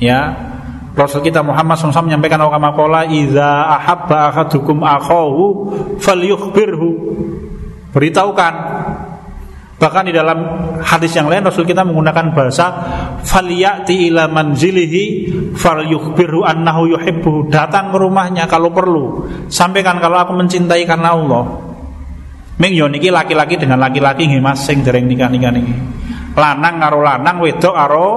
Ya. 0.00 0.48
Rasul 0.96 1.20
kita 1.20 1.44
Muhammad 1.44 1.76
SAW 1.76 2.08
menyampaikan 2.08 2.40
Awkamakola 2.40 3.06
Iza 3.06 3.68
ahabba 3.78 4.32
akadukum 4.32 4.80
akhahu 4.80 5.44
Falyukhbirhu. 6.00 6.90
Beritahukan 7.92 8.54
Bahkan 9.80 10.02
di 10.04 10.12
dalam 10.12 10.38
hadis 10.84 11.16
yang 11.16 11.32
lain 11.32 11.40
Rasul 11.40 11.64
kita 11.64 11.80
menggunakan 11.88 12.36
bahasa 12.36 12.66
faliyati 13.24 14.12
ila 14.12 14.28
manzilihi 14.28 15.04
falyukhbiru 15.56 16.44
annahu 16.44 16.92
yuhibbu. 16.92 17.48
Datang 17.48 17.88
ke 17.88 17.96
rumahnya 17.96 18.44
kalau 18.44 18.68
perlu. 18.68 19.24
Sampaikan 19.48 19.96
kalau 19.96 20.20
aku 20.20 20.36
mencintai 20.36 20.84
karena 20.84 21.16
Allah. 21.16 21.44
Ming 22.60 22.76
yo 22.76 22.92
laki-laki 22.92 23.56
dengan 23.56 23.80
laki-laki 23.80 24.28
nggih 24.28 24.44
Mas 24.44 24.68
dereng 24.68 25.08
nikah-nikah 25.08 25.48
niki. 25.48 25.72
Lanang 26.36 26.76
karo 26.76 27.00
lanang, 27.00 27.40
wedok 27.40 27.72
karo 27.72 28.08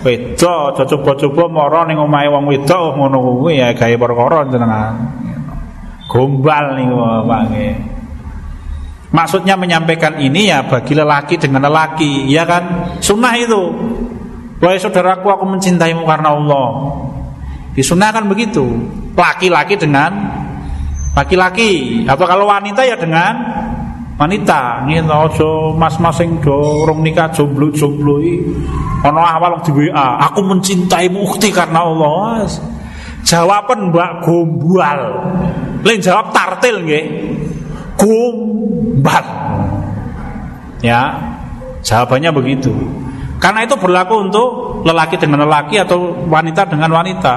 wedok. 0.00 0.80
Coba-coba 0.80 1.44
mara 1.52 1.84
ning 1.84 2.00
omahe 2.00 2.32
wong 2.32 2.48
wedok 2.48 2.96
ngono 2.96 3.20
kuwi 3.20 3.60
ya 3.60 3.76
gawe 3.76 3.94
perkara 4.00 4.48
jenengan. 4.48 4.96
Gombal 6.08 6.80
niku 6.80 6.96
Pak 7.28 7.40
nggih. 7.52 7.95
Maksudnya 9.16 9.56
menyampaikan 9.56 10.20
ini 10.20 10.52
ya 10.52 10.60
bagi 10.68 10.92
lelaki 10.92 11.40
dengan 11.40 11.64
lelaki, 11.64 12.28
ya 12.28 12.44
kan? 12.44 12.92
Sunnah 13.00 13.32
itu. 13.32 13.72
Wahai 14.60 14.76
saudaraku, 14.76 15.32
aku 15.32 15.44
mencintaimu 15.56 16.04
karena 16.04 16.36
Allah. 16.36 16.68
Di 17.72 17.80
sunnah 17.80 18.12
kan 18.12 18.28
begitu. 18.28 18.64
Laki-laki 19.16 19.80
dengan 19.80 20.12
laki-laki, 21.16 22.04
atau 22.04 22.28
kalau 22.28 22.44
wanita 22.44 22.84
ya 22.84 23.00
dengan 23.00 23.40
wanita. 24.20 24.84
Gitu, 24.84 25.08
ojo 25.08 25.72
mas-mas 25.72 26.20
sing 26.20 26.36
dorong 26.44 27.00
nikah 27.00 27.32
jomblo-jomblo 27.32 28.20
Ono 29.00 29.20
awal 29.24 29.64
di 29.64 29.72
WA, 29.72 30.28
aku 30.28 30.44
mencintaimu 30.44 31.24
ukti 31.24 31.48
karena 31.48 31.88
Allah. 31.88 32.44
Jawaban 33.24 33.96
Mbak 33.96 34.12
Gombal. 34.28 35.00
Lain 35.82 36.00
jawab 36.04 36.36
tartil 36.36 36.84
nggih. 36.84 37.04
Gombal. 37.96 39.26
Ya, 40.84 41.16
jawabannya 41.82 42.30
begitu. 42.30 42.72
Karena 43.36 43.64
itu 43.64 43.76
berlaku 43.76 44.14
untuk 44.28 44.48
lelaki 44.84 45.20
dengan 45.20 45.44
lelaki 45.44 45.76
atau 45.80 46.24
wanita 46.28 46.68
dengan 46.68 46.92
wanita. 46.92 47.32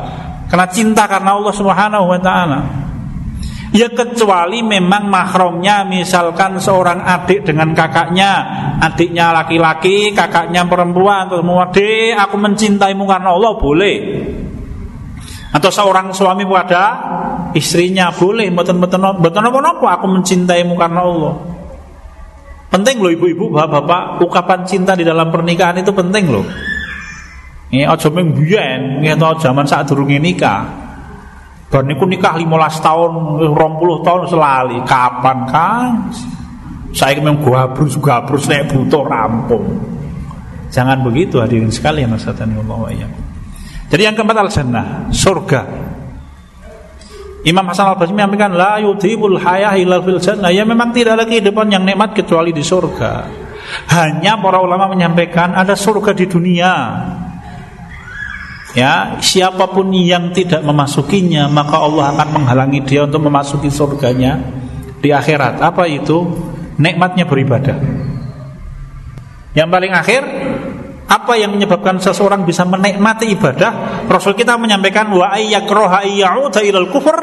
Karena 0.47 0.67
cinta 0.71 1.03
karena 1.05 1.35
Allah 1.35 1.53
Subhanahu 1.53 2.05
wa 2.07 2.19
taala. 2.19 2.59
Ya 3.69 3.85
kecuali 3.85 4.65
memang 4.65 5.05
mahramnya 5.13 5.85
misalkan 5.85 6.57
seorang 6.57 7.05
adik 7.05 7.45
dengan 7.45 7.69
kakaknya, 7.77 8.31
adiknya 8.81 9.29
laki-laki, 9.29 10.09
kakaknya 10.09 10.65
perempuan, 10.65 11.29
terus 11.29 11.45
adik 11.45 12.17
aku 12.17 12.35
mencintaimu 12.41 13.05
karena 13.05 13.29
Allah 13.29 13.53
boleh. 13.61 13.97
Atau 15.49 15.73
seorang 15.73 16.13
suami 16.13 16.45
pada 16.45 16.83
istrinya 17.57 18.13
boleh 18.13 18.53
mboten-mboten 18.53 19.17
mboten 19.17 19.41
napa 19.41 19.97
aku 19.97 20.05
mencintaimu 20.05 20.77
karena 20.77 21.01
Allah. 21.01 21.35
Penting 22.69 23.01
loh 23.01 23.09
ibu-ibu, 23.09 23.49
bapak-bapak, 23.49 24.21
ungkapan 24.21 24.61
cinta 24.61 24.93
di 24.93 25.01
dalam 25.01 25.33
pernikahan 25.33 25.81
itu 25.81 25.89
penting 25.89 26.29
loh. 26.29 26.45
Ini 27.73 27.85
aja 27.89 28.13
mung 28.13 28.33
biyen, 28.37 29.01
ngeto 29.01 29.41
zaman 29.41 29.65
saat 29.65 29.89
durunge 29.89 30.21
nikah. 30.21 30.69
Bar 31.69 31.85
niku 31.85 32.05
nikah 32.05 32.37
15 32.37 32.45
tahun, 32.81 33.11
20 33.53 34.05
tahun 34.05 34.21
selali. 34.25 34.77
Kapan, 34.85 35.37
Kang? 35.49 35.93
Saya 36.93 37.21
memang 37.21 37.45
gabrus 37.45 37.93
gabrus 38.01 38.49
nek 38.49 38.73
butuh 38.73 39.05
rampung. 39.05 39.65
Jangan 40.73 41.05
begitu 41.05 41.37
hadirin 41.37 41.69
sekalian 41.69 42.13
Allah 42.17 42.81
ya. 42.93 43.09
Jadi 43.89 44.01
yang 44.05 44.13
keempat 44.13 44.37
al-jannah, 44.37 44.85
surga. 45.09 45.61
Imam 47.41 47.65
Hasan 47.71 47.95
al-Basri 47.95 48.13
menyampaikan 48.13 48.51
la 48.53 48.77
yudhibul 48.83 49.39
hayah 49.39 49.73
ilal 49.79 50.03
fil 50.05 50.21
jannah. 50.21 50.51
Ya 50.53 50.67
memang 50.67 50.93
tidak 50.93 51.17
ada 51.17 51.25
kehidupan 51.25 51.71
yang 51.73 51.81
nikmat 51.87 52.13
kecuali 52.13 52.53
di 52.53 52.61
surga. 52.61 53.25
Hanya 53.89 54.37
para 54.37 54.61
ulama 54.61 54.91
menyampaikan 54.91 55.57
ada 55.57 55.73
surga 55.73 56.13
di 56.13 56.25
dunia. 56.29 56.73
Ya, 58.77 59.17
siapa 59.17 59.65
pun 59.73 59.89
yang 59.89 60.29
tidak 60.29 60.61
memasukinya, 60.61 61.49
maka 61.49 61.81
Allah 61.81 62.13
akan 62.13 62.27
menghalangi 62.37 62.85
dia 62.85 63.09
untuk 63.09 63.25
memasuki 63.25 63.73
surganya 63.73 64.37
di 65.01 65.09
akhirat. 65.09 65.57
Apa 65.57 65.89
itu? 65.89 66.29
Nikmatnya 66.77 67.25
beribadah. 67.25 67.75
Yang 69.57 69.69
paling 69.73 69.91
akhir 69.91 70.21
Apa 71.09 71.33
yang 71.41 71.57
menyebabkan 71.57 71.97
seseorang 71.97 72.45
bisa 72.45 72.69
menikmati 72.69 73.33
ibadah? 73.33 74.05
Rasul 74.05 74.37
kita 74.37 74.61
menyampaikan 74.61 75.09
wa 75.09 75.33
ayyakroha 75.33 76.05
ayyauda 76.05 76.61
ilal 76.61 76.85
kufur 76.93 77.17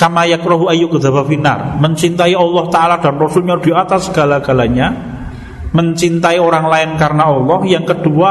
kama 0.00 0.24
yakrohu 0.24 0.72
ayyukdzaba 0.72 1.28
finnar. 1.28 1.76
Mencintai 1.76 2.32
Allah 2.32 2.64
taala 2.72 2.96
dan 2.96 3.20
rasulnya 3.20 3.60
di 3.60 3.68
atas 3.68 4.08
segala-galanya. 4.08 4.96
Mencintai 5.76 6.40
orang 6.40 6.72
lain 6.72 6.90
karena 6.96 7.28
Allah. 7.28 7.60
Yang 7.68 7.84
kedua, 7.94 8.30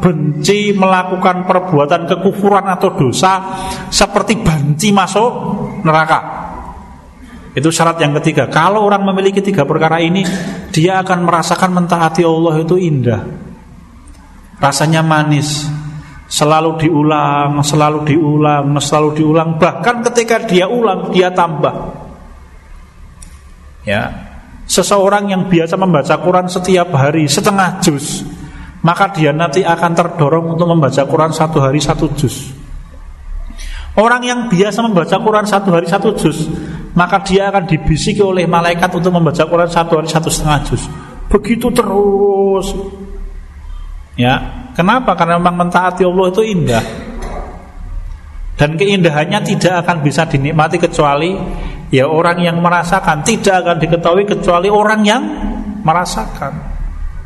benci 0.00 0.72
melakukan 0.72 1.44
perbuatan 1.44 2.08
kekufuran 2.08 2.64
atau 2.72 2.96
dosa 2.96 3.60
seperti 3.92 4.40
banci 4.40 4.88
masuk 4.88 5.30
neraka. 5.84 6.20
Itu 7.52 7.68
syarat 7.68 8.00
yang 8.00 8.16
ketiga. 8.24 8.48
Kalau 8.48 8.88
orang 8.88 9.04
memiliki 9.04 9.44
tiga 9.44 9.68
perkara 9.68 10.00
ini, 10.00 10.24
dia 10.72 11.04
akan 11.04 11.28
merasakan 11.28 11.76
mentaati 11.76 12.24
Allah 12.24 12.56
itu 12.64 12.80
indah 12.80 13.51
rasanya 14.62 15.02
manis. 15.02 15.66
Selalu 16.32 16.80
diulang, 16.80 17.60
selalu 17.60 18.08
diulang, 18.08 18.72
selalu 18.80 19.20
diulang. 19.20 19.60
Bahkan 19.60 20.00
ketika 20.08 20.48
dia 20.48 20.64
ulang 20.64 21.12
dia 21.12 21.28
tambah. 21.28 21.74
Ya. 23.84 24.30
Seseorang 24.64 25.28
yang 25.28 25.50
biasa 25.50 25.76
membaca 25.76 26.16
Quran 26.16 26.48
setiap 26.48 26.94
hari 26.96 27.28
setengah 27.28 27.82
juz 27.84 28.24
maka 28.82 29.12
dia 29.14 29.30
nanti 29.30 29.60
akan 29.62 29.92
terdorong 29.92 30.56
untuk 30.56 30.66
membaca 30.70 31.02
Quran 31.04 31.30
satu 31.34 31.60
hari 31.60 31.78
satu 31.78 32.08
juz. 32.16 32.50
Orang 33.92 34.24
yang 34.24 34.48
biasa 34.48 34.80
membaca 34.80 35.20
Quran 35.20 35.44
satu 35.44 35.68
hari 35.76 35.84
satu 35.84 36.16
juz 36.16 36.48
Maka 36.92 37.24
dia 37.24 37.48
akan 37.48 37.64
dibisiki 37.64 38.20
oleh 38.20 38.44
malaikat 38.44 38.92
untuk 38.92 39.16
membaca 39.16 39.40
Quran 39.48 39.68
satu 39.68 39.96
hari 39.96 40.08
satu 40.12 40.28
setengah 40.28 40.60
juz. 40.68 40.82
Begitu 41.32 41.72
terus 41.72 42.76
Ya, 44.16 44.68
kenapa? 44.76 45.16
Karena 45.16 45.40
memang 45.40 45.66
mentaati 45.66 46.04
Allah 46.04 46.26
itu 46.28 46.42
indah. 46.44 46.84
Dan 48.52 48.76
keindahannya 48.76 49.40
tidak 49.42 49.82
akan 49.82 50.04
bisa 50.04 50.28
dinikmati 50.28 50.76
kecuali 50.76 51.34
ya 51.88 52.06
orang 52.06 52.38
yang 52.44 52.60
merasakan, 52.60 53.24
tidak 53.24 53.64
akan 53.64 53.76
diketahui 53.80 54.24
kecuali 54.28 54.68
orang 54.68 55.00
yang 55.02 55.22
merasakan. 55.82 56.72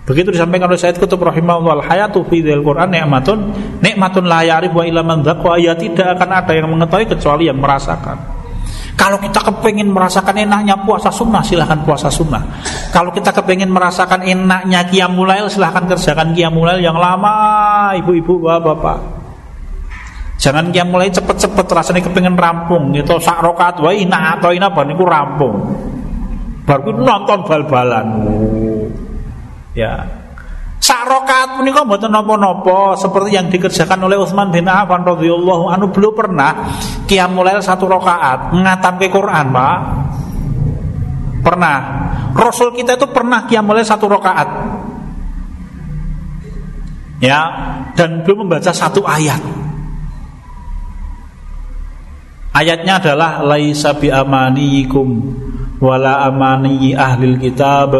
Begitu 0.06 0.30
disampaikan 0.30 0.70
oleh 0.70 0.78
Said 0.78 1.02
Kutub 1.02 1.18
rahimahullah 1.18 1.82
hayatu 1.82 2.22
fi 2.30 2.38
Quran 2.38 2.94
nikmatun 2.94 3.38
nikmatun 3.82 4.30
la 4.30 4.46
ya'rif 4.46 4.70
wa 4.70 4.86
illa 4.86 5.02
man 5.02 5.26
ya 5.58 5.74
tidak 5.74 6.14
akan 6.14 6.30
ada 6.30 6.52
yang 6.54 6.70
mengetahui 6.70 7.10
kecuali 7.10 7.50
yang 7.50 7.58
merasakan. 7.58 8.14
Kalau 8.94 9.18
kita 9.20 9.44
kepengen 9.44 9.92
merasakan 9.92 10.46
enaknya 10.46 10.78
puasa 10.80 11.12
sunnah, 11.12 11.42
silahkan 11.44 11.82
puasa 11.84 12.08
sunnah. 12.08 12.42
Kalau 12.92 13.10
kita 13.10 13.30
kepengen 13.32 13.70
merasakan 13.70 14.24
enaknya 14.26 14.86
kiamulail, 14.88 15.46
silahkan 15.46 15.86
kerjakan 15.86 16.32
kiamulail 16.32 16.80
yang 16.82 16.96
lama, 16.96 17.92
ibu-ibu, 17.98 18.42
bapak-bapak. 18.42 18.98
Jangan 20.36 20.68
kiamulail 20.70 21.12
cepet-cepet, 21.12 21.66
rasanya 21.66 22.02
kepengen 22.04 22.36
rampung. 22.36 22.92
Itu 22.92 23.16
sak 23.18 23.40
rokat, 23.40 23.80
wah 23.80 23.94
ina 23.94 24.36
atau 24.36 24.52
ina 24.52 24.68
niku 24.68 25.04
rampung. 25.04 25.54
Baru 26.66 26.92
nonton 26.92 27.46
bal-balan. 27.46 28.06
Ya, 29.76 30.08
rakaat 31.06 31.58
punika 31.58 31.86
mboten 31.86 32.10
napa-napa 32.10 32.98
seperti 32.98 33.38
yang 33.38 33.46
dikerjakan 33.46 33.98
oleh 34.02 34.18
Utsman 34.18 34.50
bin 34.50 34.66
Affan 34.66 35.06
radhiyallahu 35.06 35.70
anhu 35.70 35.86
belum 35.94 36.12
pernah 36.12 36.50
qiyamul 37.06 37.46
satu 37.62 37.86
rakaat 37.86 38.52
ngatamke 38.52 39.06
Quran, 39.08 39.54
Pak. 39.54 39.78
Pernah. 41.46 41.78
Rasul 42.34 42.74
kita 42.74 42.98
itu 42.98 43.06
pernah 43.14 43.46
qiyamul 43.46 43.78
satu 43.86 44.10
rakaat. 44.10 44.48
Ya, 47.22 47.40
dan 47.94 48.26
belum 48.26 48.50
membaca 48.50 48.74
satu 48.74 49.06
ayat. 49.06 49.38
Ayatnya 52.50 52.98
adalah 52.98 53.46
laisa 53.46 53.94
bi 53.94 54.10
amaniikum 54.10 55.08
wala 55.76 56.24
amani 56.24 56.96
ahlil 56.96 57.36
kitab 57.36 57.92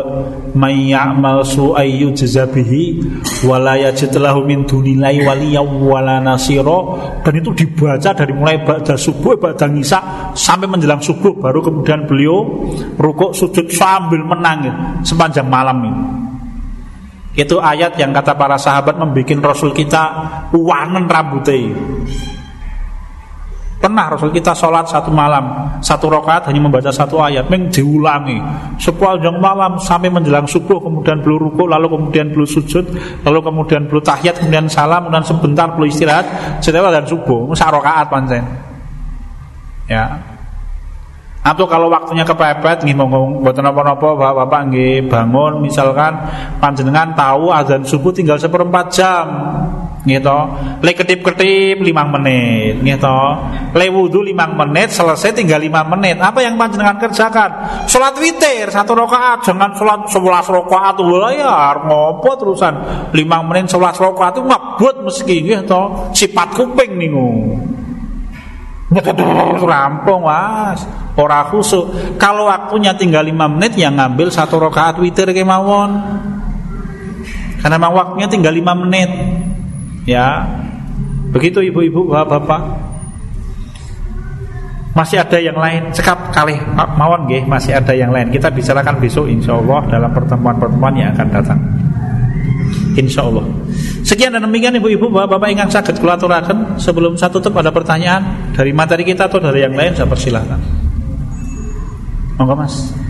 may 0.57 0.97
ya'mal 0.97 1.45
su'ay 1.45 2.01
yujza 2.01 2.49
bihi 2.49 3.05
wala 3.45 3.77
yajid 3.77 4.17
min 4.49 4.65
dunillahi 4.65 5.21
waliya 5.29 5.61
wala 5.61 6.17
nasira 6.17 6.79
dan 7.21 7.33
itu 7.37 7.53
dibaca 7.53 8.17
dari 8.17 8.33
mulai 8.33 8.65
ba'da 8.65 8.97
subuh 8.97 9.37
ba'da 9.37 9.69
ngisa 9.69 10.33
sampai 10.33 10.65
menjelang 10.65 11.05
subuh 11.05 11.37
baru 11.37 11.61
kemudian 11.61 12.09
beliau 12.09 12.65
rukuk 12.97 13.37
sujud 13.37 13.69
sambil 13.69 14.25
menangis 14.25 14.73
sepanjang 15.05 15.45
malam 15.45 15.77
ini. 15.85 16.05
Itu 17.37 17.61
ayat 17.61 18.01
yang 18.01 18.17
kata 18.17 18.33
para 18.33 18.57
sahabat 18.57 18.97
membuat 18.97 19.53
Rasul 19.53 19.77
kita 19.77 20.09
wanen 20.57 21.05
rambutnya 21.05 21.77
Pernah 23.77 24.09
Rasul 24.09 24.33
kita 24.33 24.57
sholat 24.57 24.89
satu 24.89 25.13
malam 25.13 25.77
Satu 25.85 26.09
rakaat 26.09 26.49
hanya 26.49 26.65
membaca 26.65 26.89
satu 26.89 27.21
ayat 27.21 27.45
Meng 27.53 27.69
diulangi. 27.69 28.41
Sepanjang 28.81 29.37
malam 29.37 29.77
sampai 29.77 30.09
menjelang 30.09 30.49
subuh 30.49 30.81
Kemudian 30.81 31.21
beliau 31.21 31.49
ruku 31.49 31.69
Lalu 31.69 31.93
kemudian 31.93 32.33
beliau 32.33 32.49
sujud 32.49 32.89
Lalu 33.21 33.39
kemudian 33.45 33.85
beliau 33.85 34.01
tahiyat 34.01 34.41
Kemudian 34.41 34.73
salam 34.73 35.07
Kemudian 35.07 35.29
sebentar 35.29 35.69
beliau 35.77 35.93
istirahat 35.93 36.27
Setelah 36.65 36.89
dan 36.89 37.05
subuh 37.05 37.53
Satu 37.53 37.77
rakaat 37.77 38.09
pancen. 38.09 38.45
Ya. 39.87 40.25
Atau 41.47 41.71
kalau 41.71 41.87
waktunya 41.87 42.27
kepepet 42.27 42.83
nggih 42.83 42.99
monggo 42.99 43.39
mboten 43.39 43.63
napa-napa 43.63 44.19
Bapak 44.19 44.67
nggih 44.67 45.07
bangun 45.07 45.63
misalkan 45.63 46.19
panjenengan 46.59 47.15
tahu 47.15 47.55
azan 47.55 47.87
subuh 47.87 48.11
tinggal 48.11 48.35
seperempat 48.35 48.91
jam 48.91 49.27
gitu. 50.07 50.39
Le 50.81 50.93
ketip-ketip 50.95 51.83
5 51.83 52.15
menit 52.15 52.79
gitu. 52.81 53.19
Le 53.75 53.87
wudu 53.91 54.23
5 54.23 54.33
menit 54.65 54.95
selesai 54.95 55.35
tinggal 55.35 55.59
5 55.59 55.93
menit. 55.93 56.17
Apa 56.23 56.41
yang 56.41 56.55
panjenengan 56.55 56.97
kerjakan? 57.03 57.51
Salat 57.91 58.15
witir 58.23 58.71
satu 58.71 58.95
rakaat, 58.95 59.43
jangan 59.43 59.75
salat 59.75 60.07
11 60.09 60.47
rakaat 60.47 60.97
wah 61.03 61.31
ya 61.35 61.75
ngopo 61.83 62.31
terusan 62.39 62.75
5 63.11 63.49
menit 63.51 63.67
11 63.67 63.99
rakaat 63.99 64.33
itu 64.39 64.43
ngebut 64.47 64.97
meski 65.03 65.37
gitu. 65.43 65.83
Sifat 66.15 66.55
kuping 66.55 66.95
niku 66.95 67.29
rampung 69.67 70.23
was 70.23 70.87
ora 71.19 71.43
khusuk 71.51 72.17
kalau 72.23 72.47
waktunya 72.47 72.95
tinggal 72.95 73.27
5 73.27 73.35
menit 73.59 73.75
yang 73.75 73.99
ngambil 73.99 74.31
satu 74.31 74.63
rakaat 74.63 75.03
witir 75.03 75.27
kemawon 75.35 75.91
karena 77.59 77.77
memang 77.83 77.95
waktunya 77.99 78.31
tinggal 78.31 78.55
5 78.55 78.83
menit 78.87 79.11
ya. 80.07 80.47
Begitu 81.35 81.61
ibu-ibu 81.69 82.09
bapak-bapak. 82.09 82.63
Masih 84.97 85.21
ada 85.21 85.37
yang 85.37 85.61
lain? 85.61 85.93
Cekap 85.93 86.33
kali. 86.33 86.57
Mawon 86.73 87.29
nggih 87.29 87.45
masih 87.45 87.77
ada 87.77 87.93
yang 87.93 88.09
lain. 88.09 88.33
Kita 88.33 88.49
bicarakan 88.49 88.97
besok 88.97 89.29
insya 89.29 89.53
Allah 89.53 89.85
dalam 89.93 90.11
pertemuan-pertemuan 90.17 90.95
yang 90.97 91.13
akan 91.13 91.29
datang. 91.29 91.61
Insya 92.97 93.29
Allah 93.29 93.45
Sekian 94.03 94.33
dan 94.33 94.43
demikian 94.43 94.73
ibu-ibu 94.81 95.13
bapak-bapak 95.13 95.49
ingat 95.53 95.69
sakit 95.69 96.01
kulaturakan 96.01 96.81
Sebelum 96.81 97.15
saya 97.15 97.29
tutup 97.29 97.53
ada 97.61 97.69
pertanyaan 97.71 98.51
Dari 98.57 98.73
materi 98.73 99.05
kita 99.05 99.29
atau 99.29 99.39
dari 99.39 99.63
yang 99.63 99.77
lain 99.77 99.93
saya 99.93 100.09
persilahkan. 100.09 100.59
Monggo 102.41 102.57
mas 102.57 103.06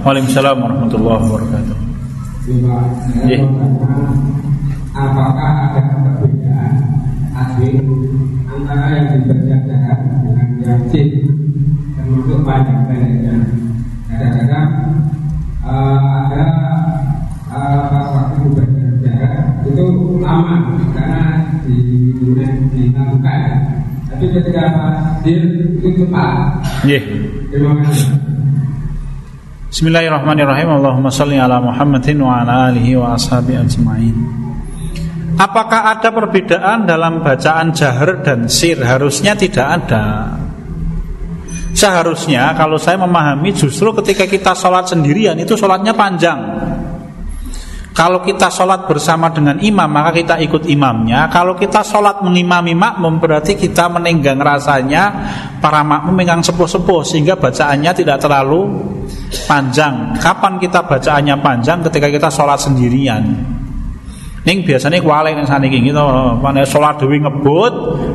Waalaikumsalam 0.00 0.56
warahmatullahi 0.64 1.20
wabarakatuh. 1.28 1.76
Yeah. 3.28 3.44
Apakah 4.96 5.50
ada 5.70 5.80
perbedaan 5.92 6.72
adik 7.36 7.84
antara 8.48 8.96
yang 8.96 9.60
jahat 9.68 10.00
dengan 10.24 10.48
yang 10.64 10.80
jin 10.88 11.08
termasuk 12.00 12.40
panjang 12.48 12.80
pendeknya? 12.88 13.44
Kadang-kadang 14.08 14.68
uh, 15.68 16.00
ada 16.00 16.44
uh, 17.52 17.78
pas 17.92 18.06
waktu 18.08 18.56
jahat 19.04 19.68
itu 19.68 19.84
lama 20.24 20.80
karena 20.96 21.44
di 21.68 21.76
dilakukan. 22.72 23.40
Tapi 24.08 24.24
ketika 24.32 24.64
hadir 24.64 25.44
itu 25.76 25.88
cepat. 25.92 26.36
Yeah. 26.88 27.04
Terima 27.52 27.84
kasih. 27.84 28.29
Bismillahirrahmanirrahim. 29.70 30.82
Allahumma 30.82 31.14
salli 31.14 31.38
ala 31.38 31.62
Muhammadin 31.62 32.18
wa 32.18 32.42
ala 32.42 32.74
alihi 32.74 32.98
wa 32.98 33.14
ashabi 33.14 33.54
ajma'in. 33.54 34.18
Apakah 35.38 35.94
ada 35.94 36.10
perbedaan 36.10 36.90
dalam 36.90 37.22
bacaan 37.22 37.70
jahar 37.70 38.18
dan 38.18 38.50
sir? 38.50 38.82
Harusnya 38.82 39.38
tidak 39.38 39.62
ada. 39.62 40.34
Seharusnya 41.70 42.50
kalau 42.58 42.82
saya 42.82 42.98
memahami 42.98 43.54
justru 43.54 43.94
ketika 44.02 44.26
kita 44.26 44.58
sholat 44.58 44.90
sendirian 44.90 45.38
itu 45.38 45.54
sholatnya 45.54 45.94
panjang 45.94 46.40
Kalau 48.00 48.24
kita 48.24 48.48
sholat 48.48 48.88
bersama 48.88 49.28
dengan 49.28 49.60
imam 49.60 49.84
maka 49.84 50.16
kita 50.16 50.40
ikut 50.40 50.64
imamnya 50.72 51.28
Kalau 51.28 51.52
kita 51.52 51.84
sholat 51.84 52.24
mengimami 52.24 52.72
makmum 52.72 53.20
berarti 53.20 53.60
kita 53.60 53.92
menenggang 53.92 54.40
rasanya 54.40 55.12
Para 55.60 55.84
makmum 55.84 56.16
yang 56.24 56.40
sepuh-sepuh 56.40 57.04
Sehingga 57.04 57.36
bacaannya 57.36 57.92
tidak 57.92 58.24
terlalu 58.24 58.88
panjang 59.44 60.16
Kapan 60.16 60.56
kita 60.56 60.80
bacaannya 60.80 61.44
panjang 61.44 61.84
ketika 61.84 62.08
kita 62.08 62.28
sholat 62.32 62.56
sendirian 62.56 63.20
Ning 64.40 64.64
biasanya 64.64 65.04
kuali 65.04 65.36
ning 65.36 65.44
saniki 65.44 65.84
gitu, 65.84 66.00
mana 66.40 66.64
sholat 66.64 66.96
dewi 66.96 67.20
ngebut, 67.20 67.74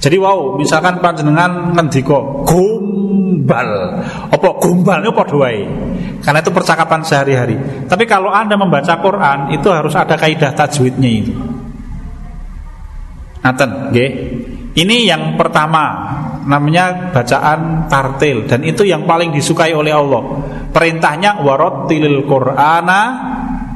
Jadi 0.00 0.16
wow, 0.16 0.56
misalkan 0.56 0.96
panjenengan 1.04 1.76
ngendika 1.76 2.48
gumbal. 2.48 4.00
Apa 4.32 4.48
gumbal 4.64 5.04
padha 5.12 5.36
wae. 5.36 5.68
Karena 6.24 6.40
itu 6.40 6.48
percakapan 6.48 7.04
sehari-hari. 7.04 7.84
Tapi 7.84 8.08
kalau 8.08 8.32
Anda 8.32 8.56
membaca 8.56 8.96
Quran 8.96 9.52
itu 9.52 9.68
harus 9.68 9.92
ada 9.92 10.16
kaidah 10.16 10.56
tajwidnya 10.56 11.10
itu. 11.20 11.36
Naten, 13.44 13.92
nggih. 13.92 14.10
Ini 14.70 14.96
yang 15.10 15.34
pertama 15.34 16.14
namanya 16.46 17.10
bacaan 17.10 17.90
tartil 17.90 18.46
dan 18.46 18.62
itu 18.62 18.86
yang 18.86 19.02
paling 19.02 19.34
disukai 19.34 19.74
oleh 19.74 19.90
Allah. 19.90 20.46
Perintahnya 20.70 21.42
warattilil 21.42 22.22
Qur'ana 22.22 23.00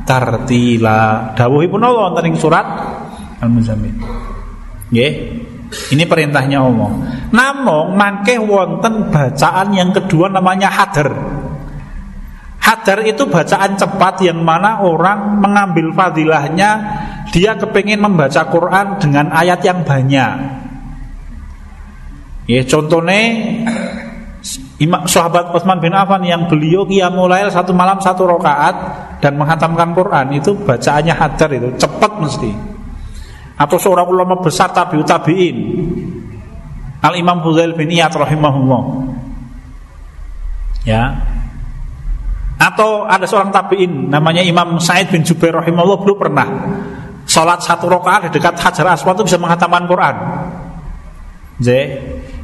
tartila. 0.06 1.34
Dawuhipun 1.34 1.82
Allah 1.82 2.14
wonten 2.14 2.38
surat 2.38 2.66
Al-Muzammil. 3.42 3.98
Nggih. 4.94 5.12
Ini 5.74 6.06
perintahnya 6.06 6.62
Allah. 6.62 6.90
Namun 7.34 7.98
mangke 7.98 8.38
wonten 8.38 9.10
bacaan 9.10 9.74
yang 9.74 9.90
kedua 9.90 10.30
namanya 10.30 10.70
hadar. 10.70 11.10
Hadar 12.62 13.02
itu 13.02 13.26
bacaan 13.26 13.74
cepat 13.74 14.22
yang 14.22 14.38
mana 14.40 14.80
orang 14.80 15.42
mengambil 15.42 15.90
fadilahnya 15.90 16.70
dia 17.34 17.58
kepingin 17.58 17.98
membaca 17.98 18.46
Quran 18.46 19.02
dengan 19.02 19.34
ayat 19.34 19.60
yang 19.66 19.82
banyak. 19.82 20.63
Ya 22.44 22.60
contohnya 22.68 23.20
Imam 24.76 25.08
sahabat 25.08 25.54
Utsman 25.56 25.80
bin 25.80 25.96
Affan 25.96 26.20
yang 26.26 26.44
beliau 26.50 26.84
mulai 27.08 27.48
satu 27.48 27.72
malam 27.72 27.96
satu 28.02 28.28
rakaat 28.28 28.76
dan 29.22 29.40
menghatamkan 29.40 29.96
Quran 29.96 30.36
itu 30.36 30.52
bacaannya 30.52 31.14
hadar 31.14 31.48
itu 31.54 31.72
cepat 31.80 32.12
mesti. 32.20 32.52
Atau 33.54 33.78
seorang 33.78 34.10
ulama 34.10 34.42
besar 34.42 34.74
tabiut 34.74 35.06
tabiin. 35.06 35.56
Al 37.00 37.14
Imam 37.16 37.40
Fudail 37.40 37.72
bin 37.72 37.88
Iyad 37.88 38.12
rahimahullah. 38.12 38.82
Ya. 40.84 41.22
Atau 42.60 43.08
ada 43.08 43.24
seorang 43.24 43.54
tabiin 43.54 44.12
namanya 44.12 44.44
Imam 44.44 44.76
Said 44.82 45.08
bin 45.08 45.24
Jubair 45.24 45.54
rahimahullah 45.54 46.02
belum 46.02 46.18
pernah 46.18 46.48
sholat 47.24 47.64
satu 47.64 47.88
rakaat 47.88 48.28
di 48.28 48.30
dekat 48.36 48.60
Hajar 48.60 48.92
Aswad 48.92 49.16
itu 49.16 49.32
bisa 49.32 49.38
mengatakan 49.40 49.88
Quran. 49.88 50.16
J 51.62 51.68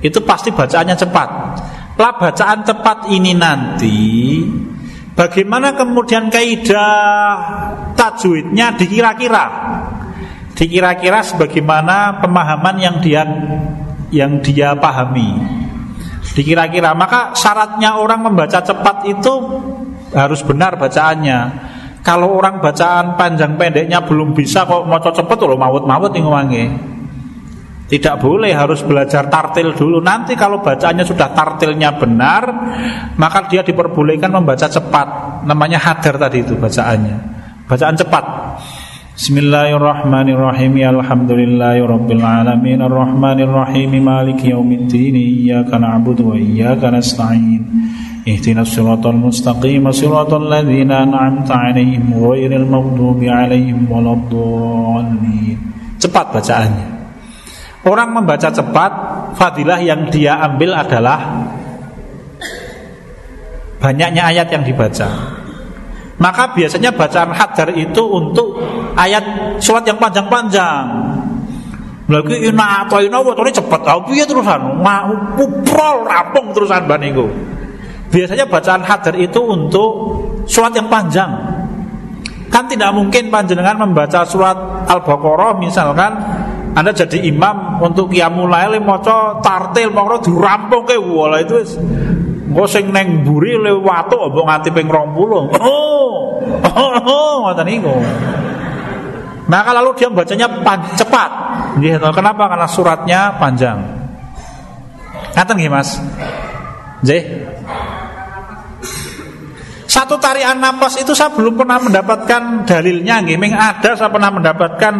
itu 0.00 0.18
pasti 0.24 0.50
bacaannya 0.52 0.96
cepat 0.96 1.28
lah 2.00 2.12
bacaan 2.16 2.64
cepat 2.64 3.12
ini 3.12 3.32
nanti 3.36 4.00
bagaimana 5.12 5.76
kemudian 5.76 6.32
kaidah 6.32 7.36
tajwidnya 7.92 8.76
dikira-kira 8.80 9.44
dikira-kira 10.60 11.24
sebagaimana 11.24 12.20
pemahaman 12.20 12.76
yang 12.76 12.96
dia 13.00 13.24
yang 14.12 14.44
dia 14.44 14.76
pahami. 14.76 15.40
Dikira-kira 16.36 16.92
maka 16.92 17.32
syaratnya 17.32 17.96
orang 17.96 18.28
membaca 18.28 18.60
cepat 18.60 19.08
itu 19.08 19.32
harus 20.12 20.44
benar 20.44 20.76
bacaannya. 20.76 21.70
Kalau 22.04 22.32
orang 22.36 22.60
bacaan 22.60 23.16
panjang 23.16 23.56
pendeknya 23.56 24.04
belum 24.04 24.36
bisa 24.36 24.68
kok 24.68 24.84
mau 24.84 25.00
cepet 25.00 25.38
loh 25.40 25.56
mawut-mawut 25.56 26.12
nih. 26.12 26.64
Tidak 27.90 28.22
boleh 28.22 28.54
harus 28.54 28.86
belajar 28.86 29.26
tartil 29.26 29.74
dulu. 29.74 29.98
Nanti 29.98 30.38
kalau 30.38 30.62
bacaannya 30.62 31.02
sudah 31.02 31.34
tartilnya 31.34 31.98
benar 31.98 32.46
Maka 33.18 33.50
dia 33.50 33.66
diperbolehkan 33.66 34.30
membaca 34.30 34.70
cepat. 34.70 35.42
Namanya 35.42 35.82
hadar 35.82 36.14
tadi 36.14 36.46
itu 36.46 36.54
bacaannya. 36.54 37.16
Bacaan 37.66 37.98
cepat. 37.98 38.24
Bismillahirrahmanirrahim. 39.18 41.02
Alhamdulillahirabbil 41.02 42.22
alamin 42.22 42.78
arrahmanirrahim. 42.78 43.98
Maliki 43.98 44.54
yaumiddin. 44.54 45.18
Iyyaka 45.18 45.82
na'budu 45.82 46.30
wa 46.30 46.38
iyyaka 46.38 46.94
nasta'in. 46.94 47.66
Ihdinas 48.22 48.70
siratal 48.70 49.18
mustaqim. 49.18 49.82
Siratal 49.90 50.46
ladzina 50.46 51.02
an'amta 51.02 51.58
'alaihim 51.58 52.14
ghairil 52.14 52.70
maghdubi 52.70 53.26
'alaihim 53.26 53.90
waladdallin. 53.90 55.58
Cepat 55.98 56.30
bacaannya 56.30 56.99
Orang 57.80 58.12
membaca 58.12 58.52
cepat 58.52 58.92
fadilah 59.40 59.80
yang 59.80 60.12
dia 60.12 60.36
ambil 60.36 60.76
adalah 60.76 61.48
banyaknya 63.80 64.28
ayat 64.28 64.52
yang 64.52 64.60
dibaca 64.60 65.40
maka 66.20 66.52
biasanya 66.52 66.92
bacaan 66.92 67.32
hadar 67.32 67.72
itu 67.72 68.04
untuk 68.04 68.60
ayat 68.92 69.56
surat 69.56 69.88
yang 69.88 69.96
panjang-panjang. 69.96 70.84
Lagi 72.12 72.36
ina 72.44 72.84
atau 72.84 73.00
ina 73.00 73.24
waktu 73.24 73.48
ini 73.48 73.52
cepet 73.56 73.80
tau 73.80 74.04
piye 74.04 74.28
terusan 74.28 74.84
mau 74.84 75.16
puprol 75.40 76.04
rampung 76.04 76.52
terusan 76.52 76.84
baniku. 76.84 77.24
Biasanya 78.12 78.44
bacaan 78.52 78.84
hadar 78.84 79.16
itu 79.16 79.40
untuk 79.40 79.90
surat 80.44 80.76
yang 80.76 80.92
panjang. 80.92 81.32
Kan 82.52 82.68
tidak 82.68 82.92
mungkin 82.92 83.32
panjenengan 83.32 83.80
membaca 83.80 84.20
surat 84.26 84.58
Al-Baqarah 84.92 85.56
misalkan 85.56 86.12
anda 86.70 86.94
jadi 86.94 87.18
imam 87.26 87.82
untuk 87.82 88.14
qiyamul 88.14 88.46
lail 88.46 88.78
maca 88.78 89.42
tartil 89.42 89.90
mongro 89.90 90.22
dirampung 90.22 90.86
ke 90.86 90.94
wala 90.94 91.42
itu 91.42 91.58
Engko 92.50 92.66
sing 92.66 92.90
neng 92.90 93.22
mburi 93.22 93.54
le 93.62 93.70
watu 93.78 94.26
mbok 94.26 94.42
nganti 94.42 94.74
ping 94.74 94.90
20. 94.90 95.54
Oh. 95.62 96.42
Oh, 97.00 97.46
ngoten 97.46 97.66
niku. 97.68 97.94
Maka 99.46 99.70
lalu 99.70 99.94
dia 99.98 100.10
bacanya 100.10 100.46
cepat. 100.98 101.30
Nggih, 101.78 102.02
kenapa? 102.12 102.50
Karena 102.50 102.66
suratnya 102.66 103.20
panjang. 103.38 103.78
Ngaten 105.34 105.54
nggih, 105.56 105.70
Mas? 105.70 105.98
Nggih. 107.02 107.22
Satu 109.90 110.22
tarian 110.22 110.58
napas 110.62 111.02
itu 111.02 111.14
saya 111.14 111.34
belum 111.34 111.58
pernah 111.58 111.82
mendapatkan 111.82 112.66
dalilnya 112.66 113.22
nggih. 113.26 113.38
Ada 113.50 113.90
saya 113.98 114.10
pernah 114.10 114.30
mendapatkan 114.30 114.94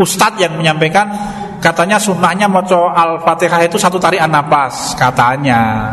ustadz 0.00 0.40
yang 0.40 0.56
menyampaikan 0.56 1.12
katanya 1.60 2.00
sunnahnya 2.00 2.48
maca 2.48 2.96
Al-Fatihah 2.96 3.68
itu 3.68 3.76
satu 3.76 4.00
tarian 4.00 4.32
napas 4.32 4.96
katanya. 4.96 5.92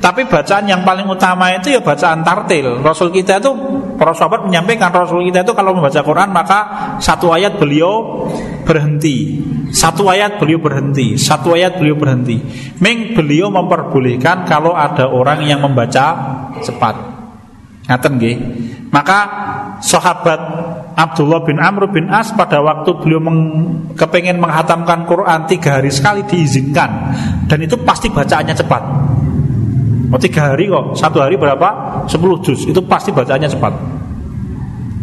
Tapi 0.00 0.24
bacaan 0.24 0.64
yang 0.64 0.80
paling 0.80 1.04
utama 1.04 1.52
itu 1.52 1.76
ya 1.76 1.80
bacaan 1.84 2.24
tartil. 2.24 2.80
Rasul 2.80 3.12
kita 3.12 3.36
itu 3.36 3.52
para 4.00 4.16
sahabat 4.16 4.48
menyampaikan 4.48 4.88
Rasul 4.88 5.28
kita 5.28 5.44
itu 5.44 5.52
kalau 5.52 5.76
membaca 5.76 6.00
Quran 6.00 6.32
maka 6.32 6.60
satu 6.96 7.28
ayat 7.36 7.60
beliau 7.60 8.24
berhenti, 8.64 9.44
satu 9.68 10.08
ayat 10.08 10.40
beliau 10.40 10.56
berhenti, 10.56 11.20
satu 11.20 11.52
ayat 11.52 11.76
beliau 11.76 12.00
berhenti. 12.00 12.40
Meng 12.80 13.12
beliau 13.12 13.52
memperbolehkan 13.52 14.48
kalau 14.48 14.72
ada 14.72 15.04
orang 15.04 15.44
yang 15.44 15.60
membaca 15.60 16.16
cepat. 16.64 16.96
Ngaten 17.84 18.12
nggih. 18.16 18.36
Maka 18.88 19.18
sahabat 19.84 20.40
Abdullah 21.00 21.40
bin 21.40 21.56
Amr 21.56 21.88
bin 21.88 22.12
As 22.12 22.28
pada 22.36 22.60
waktu 22.60 22.92
beliau 23.00 23.24
meng, 23.24 23.38
kepengen 23.96 24.36
menghatamkan 24.36 25.08
Quran 25.08 25.48
tiga 25.48 25.80
hari 25.80 25.88
sekali 25.88 26.28
diizinkan. 26.28 27.16
Dan 27.48 27.64
itu 27.64 27.80
pasti 27.80 28.12
bacaannya 28.12 28.52
cepat. 28.52 28.82
Oh 30.12 30.20
tiga 30.20 30.52
hari 30.52 30.68
kok, 30.68 31.00
satu 31.00 31.24
hari 31.24 31.40
berapa? 31.40 32.04
Sepuluh 32.04 32.44
juz, 32.44 32.68
itu 32.68 32.84
pasti 32.84 33.16
bacaannya 33.16 33.48
cepat. 33.48 33.72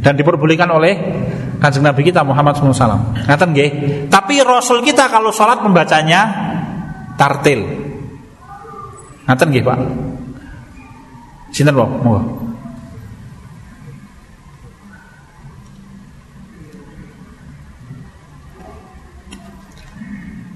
Dan 0.06 0.14
diperbolehkan 0.14 0.70
oleh 0.70 0.94
kanjeng 1.58 1.82
Nabi 1.82 2.06
kita 2.06 2.22
Muhammad 2.22 2.54
SAW 2.54 3.26
Ngatain 3.26 3.50
nggih. 3.50 3.72
Tapi 4.14 4.38
Rasul 4.46 4.86
kita 4.86 5.10
kalau 5.10 5.34
sholat 5.34 5.66
membacanya 5.66 6.30
tartil. 7.18 7.66
Ngatain 9.26 9.50
nggih 9.50 9.64
Pak? 9.66 9.80
Sinten 11.50 11.74
loh, 11.74 11.90
mau 12.06 12.47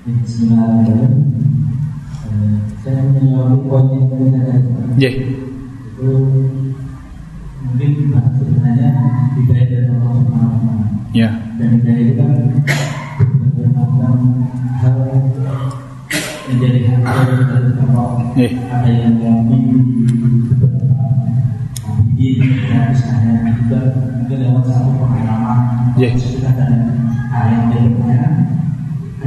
Bismillahirrahmanirrahim 0.02 1.14
saya 2.82 3.06
menjawab 3.06 3.62
poin 3.70 3.86
yang 3.94 4.10
tadi 4.10 4.34
saya 4.34 4.58
yeah. 4.98 5.14
itu 5.14 6.10
mungkin 7.62 8.10
sebenarnya 8.10 8.90
hidayah 9.38 9.68
dari 9.70 9.86
Allah 9.94 10.14
Subhanahu 10.18 10.58
Wa 10.58 10.90
Ya. 11.14 11.30
Dan 11.62 11.68
hidayah 11.78 12.02
itu 12.02 12.14
kan 12.18 12.34
berbagai 12.34 13.66
macam 13.78 14.18
hal 14.82 14.98
menjadi 16.50 16.80
hak 16.82 16.98
dari 17.06 17.74
Allah. 17.86 18.10
Yeah. 18.34 18.52
Ada 18.74 18.90
yang 18.90 19.16
yakin, 19.22 19.62
ini 22.18 22.58
misalnya 22.90 23.54
juga 23.54 23.80
mungkin 24.18 24.38
lewat 24.50 24.66
satu 24.66 24.92
pengalaman, 24.98 25.94
Yeah. 25.94 26.18
sudah 26.18 26.58
dan 26.58 26.74
hal 27.30 27.46
yang 27.54 27.64
berikutnya 27.70 28.11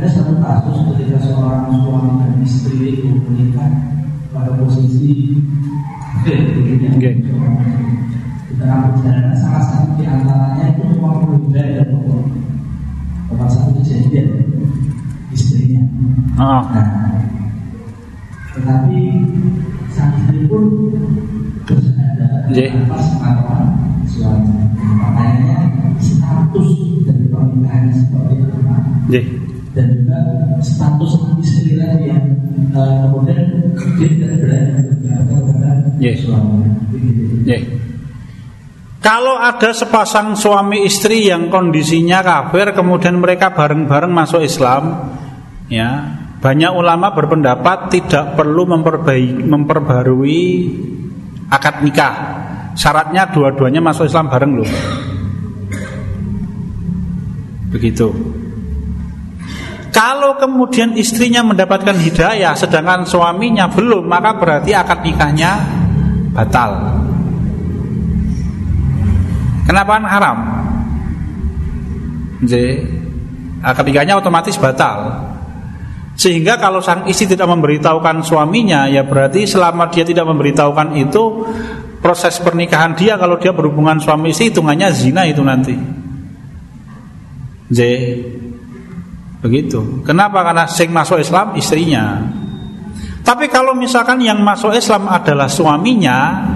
ada 0.04 0.20
satu 0.20 0.36
kasus 0.36 0.76
ketika 0.92 1.16
seorang 1.16 1.80
suami 1.80 2.20
dan 2.20 2.36
istri 2.44 3.00
itu 3.00 3.08
menikah 3.24 3.72
pada 4.36 4.52
posisi 4.60 5.40
Okay. 6.24 7.20
Di 7.20 8.52
tengah 8.56 8.96
perjalanan 8.96 9.36
salah 9.36 9.64
satu 9.64 9.96
di 9.96 10.04
antaranya 10.04 10.72
itu 10.76 10.82
memang 10.92 11.24
berbeda 11.24 11.84
dan 11.84 11.88
Bapak 13.28 13.48
satu 13.48 13.80
kejadian 13.80 14.44
istrinya. 15.32 15.84
Oh. 16.36 16.64
Nah, 16.68 17.16
tetapi 18.56 19.00
sang 19.92 20.16
istri 20.20 20.44
pun 20.48 20.64
bersadar 21.64 22.48
Yeah. 22.52 22.76
atas 22.88 23.04
pengalaman 23.20 23.64
suami. 24.04 24.52
Makanya 24.80 25.56
status 25.96 26.68
dari 27.08 27.24
pernikahan 27.28 27.88
seperti 27.88 28.34
apa 28.48 28.76
Yeah. 29.12 29.43
Dan 29.74 29.86
juga 29.90 30.18
status 30.62 31.12
istri 31.42 31.74
tadi 31.74 32.14
yang 32.14 32.24
uh, 32.72 33.10
kemudian 33.10 33.74
dia 33.98 34.08
tidak 34.08 34.30
berani 34.38 34.80
kepada 34.86 35.70
Yes. 35.98 36.26
suami. 36.26 36.66
Yeah. 37.46 37.62
Kalau 39.04 39.36
ada 39.36 39.70
sepasang 39.76 40.32
suami 40.32 40.88
istri 40.88 41.28
yang 41.28 41.52
kondisinya 41.52 42.24
kafir 42.24 42.72
kemudian 42.72 43.20
mereka 43.20 43.52
bareng-bareng 43.52 44.08
masuk 44.08 44.40
Islam, 44.40 45.12
ya 45.68 46.18
banyak 46.40 46.72
ulama 46.72 47.12
berpendapat 47.12 47.92
tidak 47.92 48.32
perlu 48.32 48.64
memperbaiki, 48.64 49.44
memperbarui 49.44 50.42
akad 51.52 51.84
nikah. 51.84 52.14
Syaratnya 52.74 53.28
dua-duanya 53.30 53.78
masuk 53.84 54.08
Islam 54.08 54.32
bareng 54.32 54.52
loh. 54.56 54.70
Begitu. 57.70 58.08
Kalau 59.94 60.34
kemudian 60.34 60.98
istrinya 60.98 61.46
mendapatkan 61.46 61.94
hidayah 61.94 62.58
sedangkan 62.58 63.06
suaminya 63.06 63.70
belum, 63.70 64.02
maka 64.10 64.34
berarti 64.34 64.74
akad 64.74 65.06
nikahnya 65.06 65.62
batal. 66.34 66.98
Kenapa 69.70 70.02
haram? 70.02 70.38
Jadi 72.42 72.82
akad 73.62 73.86
nikahnya 73.86 74.18
otomatis 74.18 74.58
batal. 74.58 75.30
Sehingga 76.18 76.58
kalau 76.58 76.82
sang 76.82 77.06
istri 77.06 77.30
tidak 77.30 77.46
memberitahukan 77.54 78.26
suaminya, 78.26 78.90
ya 78.90 79.06
berarti 79.06 79.46
selama 79.46 79.94
dia 79.94 80.02
tidak 80.02 80.26
memberitahukan 80.26 80.94
itu 80.98 81.22
proses 82.02 82.34
pernikahan 82.42 82.98
dia 82.98 83.14
kalau 83.14 83.38
dia 83.38 83.54
berhubungan 83.54 84.02
suami 84.02 84.34
istri 84.34 84.50
hitungannya 84.50 84.90
zina 84.90 85.22
itu 85.22 85.42
nanti. 85.42 85.74
Jadi 87.70 87.90
Begitu. 89.44 90.00
Kenapa? 90.08 90.40
Karena 90.40 90.64
sing 90.64 90.88
masuk 90.88 91.20
Islam 91.20 91.52
istrinya. 91.52 92.16
Tapi 93.20 93.52
kalau 93.52 93.76
misalkan 93.76 94.24
yang 94.24 94.40
masuk 94.40 94.72
Islam 94.72 95.04
adalah 95.04 95.52
suaminya 95.52 96.48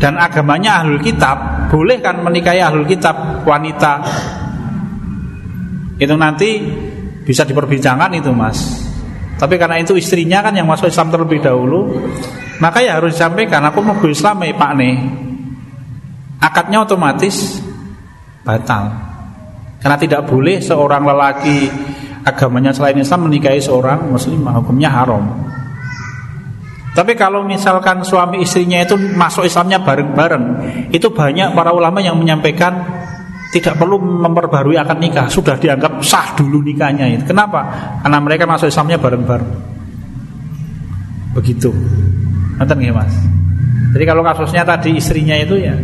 dan 0.00 0.16
agamanya 0.16 0.80
ahlul 0.80 1.04
kitab, 1.04 1.68
boleh 1.68 2.00
kan 2.00 2.24
menikahi 2.24 2.64
ahlul 2.64 2.88
kitab 2.88 3.44
wanita? 3.44 4.00
Itu 6.00 6.16
nanti 6.16 6.64
bisa 7.28 7.44
diperbincangkan 7.44 8.08
itu, 8.16 8.32
Mas. 8.32 8.88
Tapi 9.36 9.60
karena 9.60 9.76
itu 9.80 9.96
istrinya 10.00 10.40
kan 10.40 10.56
yang 10.56 10.64
masuk 10.64 10.88
Islam 10.88 11.12
terlebih 11.12 11.44
dahulu, 11.44 11.92
maka 12.60 12.80
ya 12.80 12.96
harus 12.96 13.20
disampaikan 13.20 13.64
aku 13.68 13.84
mau 13.84 14.00
Islam 14.08 14.44
ya 14.44 14.56
Pak 14.56 14.72
nih. 14.80 14.96
Akadnya 16.40 16.88
otomatis 16.88 17.60
batal. 18.44 19.09
Karena 19.80 19.96
tidak 19.96 20.28
boleh 20.28 20.60
seorang 20.60 21.02
lelaki 21.08 21.72
agamanya 22.20 22.76
selain 22.76 23.00
Islam 23.00 23.32
menikahi 23.32 23.60
seorang 23.64 24.12
muslimah, 24.12 24.60
hukumnya 24.60 24.92
haram. 24.92 25.24
Tapi 26.90 27.16
kalau 27.16 27.46
misalkan 27.46 28.04
suami 28.04 28.44
istrinya 28.44 28.82
itu 28.82 28.98
masuk 28.98 29.48
Islamnya 29.48 29.80
bareng-bareng, 29.80 30.44
itu 30.92 31.08
banyak 31.08 31.56
para 31.56 31.72
ulama 31.72 32.02
yang 32.04 32.18
menyampaikan 32.18 32.82
tidak 33.50 33.78
perlu 33.80 33.98
memperbarui 33.98 34.76
akad 34.76 34.98
nikah, 35.00 35.26
sudah 35.26 35.56
dianggap 35.58 36.04
sah 36.04 36.36
dulu 36.36 36.60
nikahnya 36.60 37.08
itu. 37.08 37.24
Kenapa? 37.24 37.66
Karena 38.04 38.18
mereka 38.20 38.44
masuk 38.44 38.68
Islamnya 38.68 39.00
bareng-bareng. 39.00 39.50
Begitu. 41.34 41.70
Nanti 42.58 42.84
ya 42.84 42.92
Mas. 42.92 43.14
Jadi 43.90 44.04
kalau 44.06 44.22
kasusnya 44.22 44.62
tadi 44.62 44.94
istrinya 44.98 45.34
itu 45.34 45.56
ya 45.56 45.74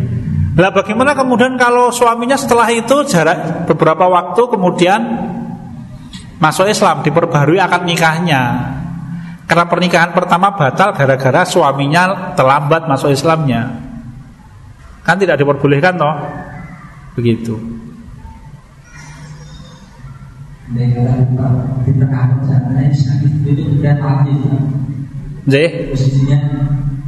lah 0.57 0.73
bagaimana 0.73 1.13
kemudian 1.13 1.53
kalau 1.53 1.93
suaminya 1.93 2.33
setelah 2.33 2.65
itu 2.73 3.05
jarak 3.05 3.69
beberapa 3.69 4.09
waktu 4.09 4.41
kemudian 4.49 5.01
masuk 6.41 6.65
Islam 6.65 7.05
diperbarui 7.05 7.61
akad 7.61 7.85
nikahnya. 7.85 8.73
Karena 9.45 9.69
pernikahan 9.69 10.11
pertama 10.11 10.57
batal 10.57 10.97
gara-gara 10.97 11.45
suaminya 11.45 12.33
terlambat 12.33 12.89
masuk 12.89 13.13
Islamnya. 13.13 13.69
Kan 15.05 15.21
tidak 15.21 15.39
diperbolehkan 15.39 15.95
toh? 15.95 16.15
Begitu. 17.15 17.55
di 21.87 21.95
tengah 21.95 22.23
perjalanan 22.43 22.91
itu 22.91 23.63
sudah 23.71 23.95
mati 24.03 24.35
J. 25.47 25.55
posisinya 25.95 26.39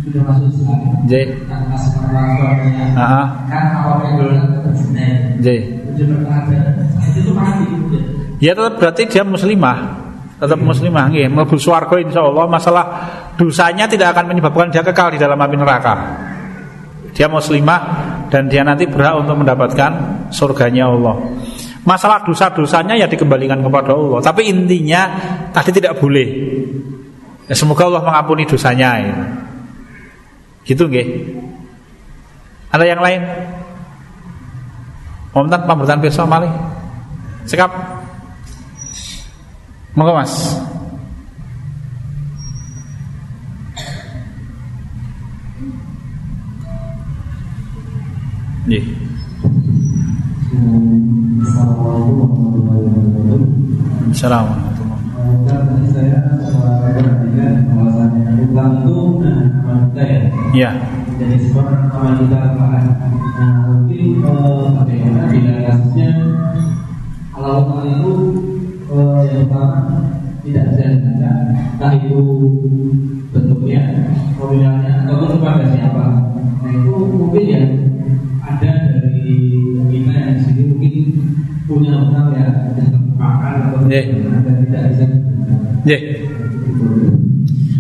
sudah 0.03 0.21
masuk 0.25 0.47
Islam 0.53 0.79
J. 1.05 1.13
sepengetahuannya 1.75 2.85
Ah. 2.95 3.25
kan 3.47 3.65
yang 4.03 4.15
dilakukan 4.15 4.61
berzina 4.63 5.07
J. 5.43 5.47
itu 5.99 7.31
mati 7.35 7.65
Ya 8.39 8.55
tetap 8.55 8.79
berarti 8.79 9.03
dia 9.11 9.23
muslimah. 9.27 9.99
Tetap 10.39 10.55
muslimah 10.63 11.11
nggih, 11.11 11.27
mlebu 11.27 11.59
swarga 11.59 11.99
insyaallah. 11.99 12.47
Masalah 12.47 12.85
dosanya 13.35 13.83
tidak 13.91 14.15
akan 14.15 14.31
menyebabkan 14.31 14.71
dia 14.71 14.79
kekal 14.79 15.11
di 15.11 15.19
dalam 15.19 15.35
api 15.35 15.55
neraka. 15.59 15.93
Dia 17.11 17.27
muslimah 17.27 17.81
dan 18.31 18.47
dia 18.47 18.63
nanti 18.63 18.87
berhak 18.87 19.19
untuk 19.19 19.43
mendapatkan 19.43 19.91
surganya 20.31 20.87
Allah. 20.87 21.19
Masalah 21.83 22.23
dosa-dosanya 22.23 22.95
ya 22.95 23.11
dikembalikan 23.11 23.59
kepada 23.59 23.91
Allah. 23.91 24.23
Tapi 24.23 24.47
intinya 24.47 25.11
tadi 25.51 25.75
tidak 25.75 25.99
boleh. 25.99 26.27
Ya, 27.51 27.55
semoga 27.59 27.91
Allah 27.91 28.07
mengampuni 28.07 28.47
dosanya. 28.47 28.89
Ya. 29.03 29.15
Gitu 30.63 30.83
nggih. 30.85 31.07
Ada 32.69 32.85
yang 32.85 33.01
lain? 33.01 33.21
Wonten 35.33 35.61
pamrutan 35.65 36.01
besok 36.01 36.25
malih. 36.25 36.49
Sekap. 37.45 37.69
Monggo 39.93 40.13
Mas. 40.13 40.33
Nggih. 48.69 48.85
Assalamualaikum. 54.09 54.69
warahmatullahi 55.49 56.13
wabarakatuh. 56.13 56.29
Assalamualaikum 59.89 60.38
Ya. 60.49 60.73
Jadi 61.19 61.53
nama 61.53 62.09
kita? 62.17 62.37
Nah 63.39 63.53
mungkin 63.69 64.01
eh, 64.19 64.65
bagaimana 64.73 65.23
bila 65.29 65.53
kasusnya 65.61 66.09
kalau 67.29 67.69
utang 67.69 67.85
itu 67.85 68.13
eh, 68.89 69.19
yang 69.29 69.45
pertama 69.45 69.79
tidak 70.41 70.63
bisa 70.73 70.83
dibaca, 70.89 71.31
entah 71.53 71.91
itu 72.01 72.17
bentuknya, 73.29 73.81
nominalnya 74.41 74.93
ataupun 75.05 75.29
kepada 75.37 75.65
siapa. 75.69 76.05
Nah 76.65 76.71
itu 76.73 76.93
mungkin 76.97 77.43
ya 77.45 77.61
ada 78.41 78.71
dari 78.89 79.37
kita 79.93 80.11
yang 80.17 80.33
di 80.33 80.41
sini 80.49 80.61
mungkin 80.73 80.93
punya 81.69 81.91
utang 82.09 82.33
ya 82.33 82.73
yang 82.73 82.89
terpakai 82.89 83.53
atau 83.69 83.79
Iya. 83.85 84.01
tidak 84.65 84.83
bisa 84.89 85.05
dibaca. 85.05 85.53
Nggih. 85.85 86.01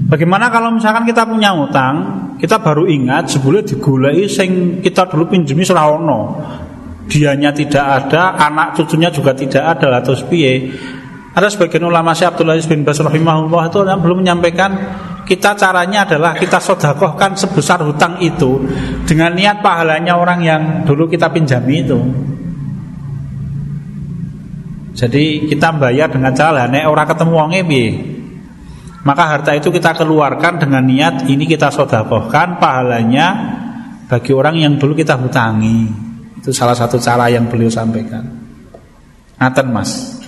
Bagaimana 0.09 0.49
kalau 0.49 0.73
misalkan 0.73 1.05
kita 1.05 1.21
punya 1.29 1.53
utang, 1.53 1.95
kita 2.41 2.57
baru 2.57 2.89
ingat 2.89 3.29
sebelumnya 3.29 3.69
digulai 3.69 4.25
sing 4.25 4.81
kita 4.81 5.05
dulu 5.05 5.29
pinjemi 5.29 5.61
ora 5.69 5.85
ono. 5.85 6.21
Dianya 7.05 7.53
tidak 7.53 7.85
ada, 7.85 8.33
anak 8.33 8.73
cucunya 8.73 9.13
juga 9.13 9.37
tidak 9.37 9.61
ada 9.61 10.01
atau 10.01 10.17
piye. 10.25 10.73
Ada 11.37 11.53
sebagian 11.53 11.85
ulama 11.85 12.17
Syekh 12.17 12.33
Abdul 12.33 12.49
Aziz 12.57 12.65
bin 12.65 12.81
Bas 12.81 12.97
rahimahullah 12.97 13.69
itu 13.69 13.85
yang 13.85 14.01
belum 14.01 14.25
menyampaikan 14.25 14.71
kita 15.29 15.53
caranya 15.53 16.09
adalah 16.09 16.33
kita 16.33 16.57
sodakohkan 16.57 17.37
sebesar 17.37 17.85
hutang 17.85 18.17
itu 18.17 18.65
dengan 19.05 19.37
niat 19.37 19.61
pahalanya 19.61 20.17
orang 20.17 20.41
yang 20.41 20.61
dulu 20.89 21.05
kita 21.05 21.29
pinjami 21.29 21.85
itu. 21.85 21.99
Jadi 24.97 25.45
kita 25.45 25.69
bayar 25.77 26.09
dengan 26.09 26.33
cara 26.33 26.65
nek 26.65 26.89
ora 26.89 27.05
ketemu 27.05 27.33
wonge 27.37 27.61
piye. 27.61 28.18
Maka 28.99 29.23
harta 29.31 29.55
itu 29.55 29.71
kita 29.71 29.95
keluarkan 29.95 30.59
dengan 30.59 30.83
niat 30.83 31.23
ini 31.31 31.47
kita 31.47 31.71
sodakohkan 31.71 32.59
pahalanya 32.59 33.27
bagi 34.11 34.35
orang 34.35 34.59
yang 34.59 34.73
dulu 34.75 34.91
kita 34.91 35.15
hutangi. 35.15 35.87
Itu 36.39 36.51
salah 36.51 36.75
satu 36.75 36.99
cara 36.99 37.31
yang 37.31 37.47
beliau 37.47 37.71
sampaikan. 37.71 38.27
Ngaten 39.39 39.67
mas. 39.71 40.19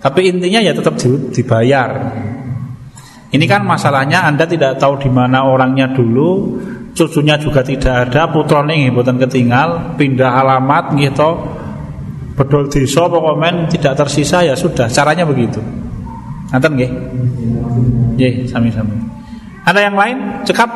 Tapi 0.00 0.32
intinya 0.32 0.64
ya 0.64 0.72
tetap 0.72 0.96
di- 0.96 1.28
dibayar. 1.32 1.90
Ini 3.26 3.44
kan 3.44 3.66
masalahnya 3.68 4.24
Anda 4.24 4.48
tidak 4.48 4.80
tahu 4.80 5.02
di 5.02 5.10
mana 5.12 5.44
orangnya 5.44 5.92
dulu, 5.92 6.56
cucunya 6.96 7.36
juga 7.36 7.60
tidak 7.60 8.08
ada, 8.08 8.32
putrane 8.32 8.80
nggih 8.80 8.92
mboten 8.96 9.20
ketinggal, 9.20 9.98
pindah 10.00 10.40
alamat 10.40 10.96
gitu. 10.96 11.30
Bedol 12.36 12.68
desa 12.68 13.08
pokoknya 13.08 13.68
tidak 13.68 13.92
tersisa 13.96 14.44
ya 14.44 14.56
sudah, 14.56 14.88
caranya 14.88 15.24
begitu. 15.28 15.60
Ngaten 16.50 16.72
nggih? 16.78 16.90
Nggih, 18.16 18.34
sami-sami. 18.46 18.96
Ada 19.66 19.90
yang 19.90 19.96
lain? 19.98 20.16
Cekap. 20.46 20.70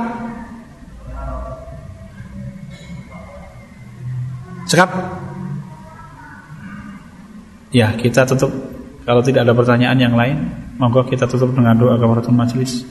Cekap. 4.67 4.91
Ya, 7.71 7.95
kita 7.95 8.27
tutup. 8.27 8.51
Kalau 9.07 9.23
tidak 9.23 9.47
ada 9.47 9.55
pertanyaan 9.55 9.99
yang 9.99 10.15
lain, 10.19 10.51
monggo 10.79 11.07
kita 11.07 11.27
tutup 11.31 11.55
dengan 11.55 11.79
doa 11.79 11.99
kafaratul 11.99 12.35
majelis. 12.35 12.83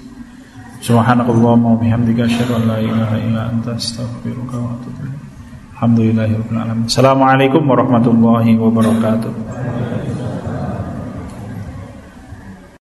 Subhanakallahumma 0.79 1.75
wa 1.75 1.79
bihamdika 1.79 2.23
asyhadu 2.23 2.55
an 2.55 2.63
la 2.71 2.77
ilaha 2.79 3.15
illa 3.19 3.41
anta 3.51 3.75
astaghfiruka 3.75 4.55
wa 4.55 4.79
atubu 4.79 5.03
ilaik. 5.03 5.23
Alhamdulillahirabbil 5.75 6.59
alamin. 6.59 6.85
Assalamualaikum 6.87 7.63
warahmatullahi 7.67 8.55
wabarakatuh. 8.55 9.31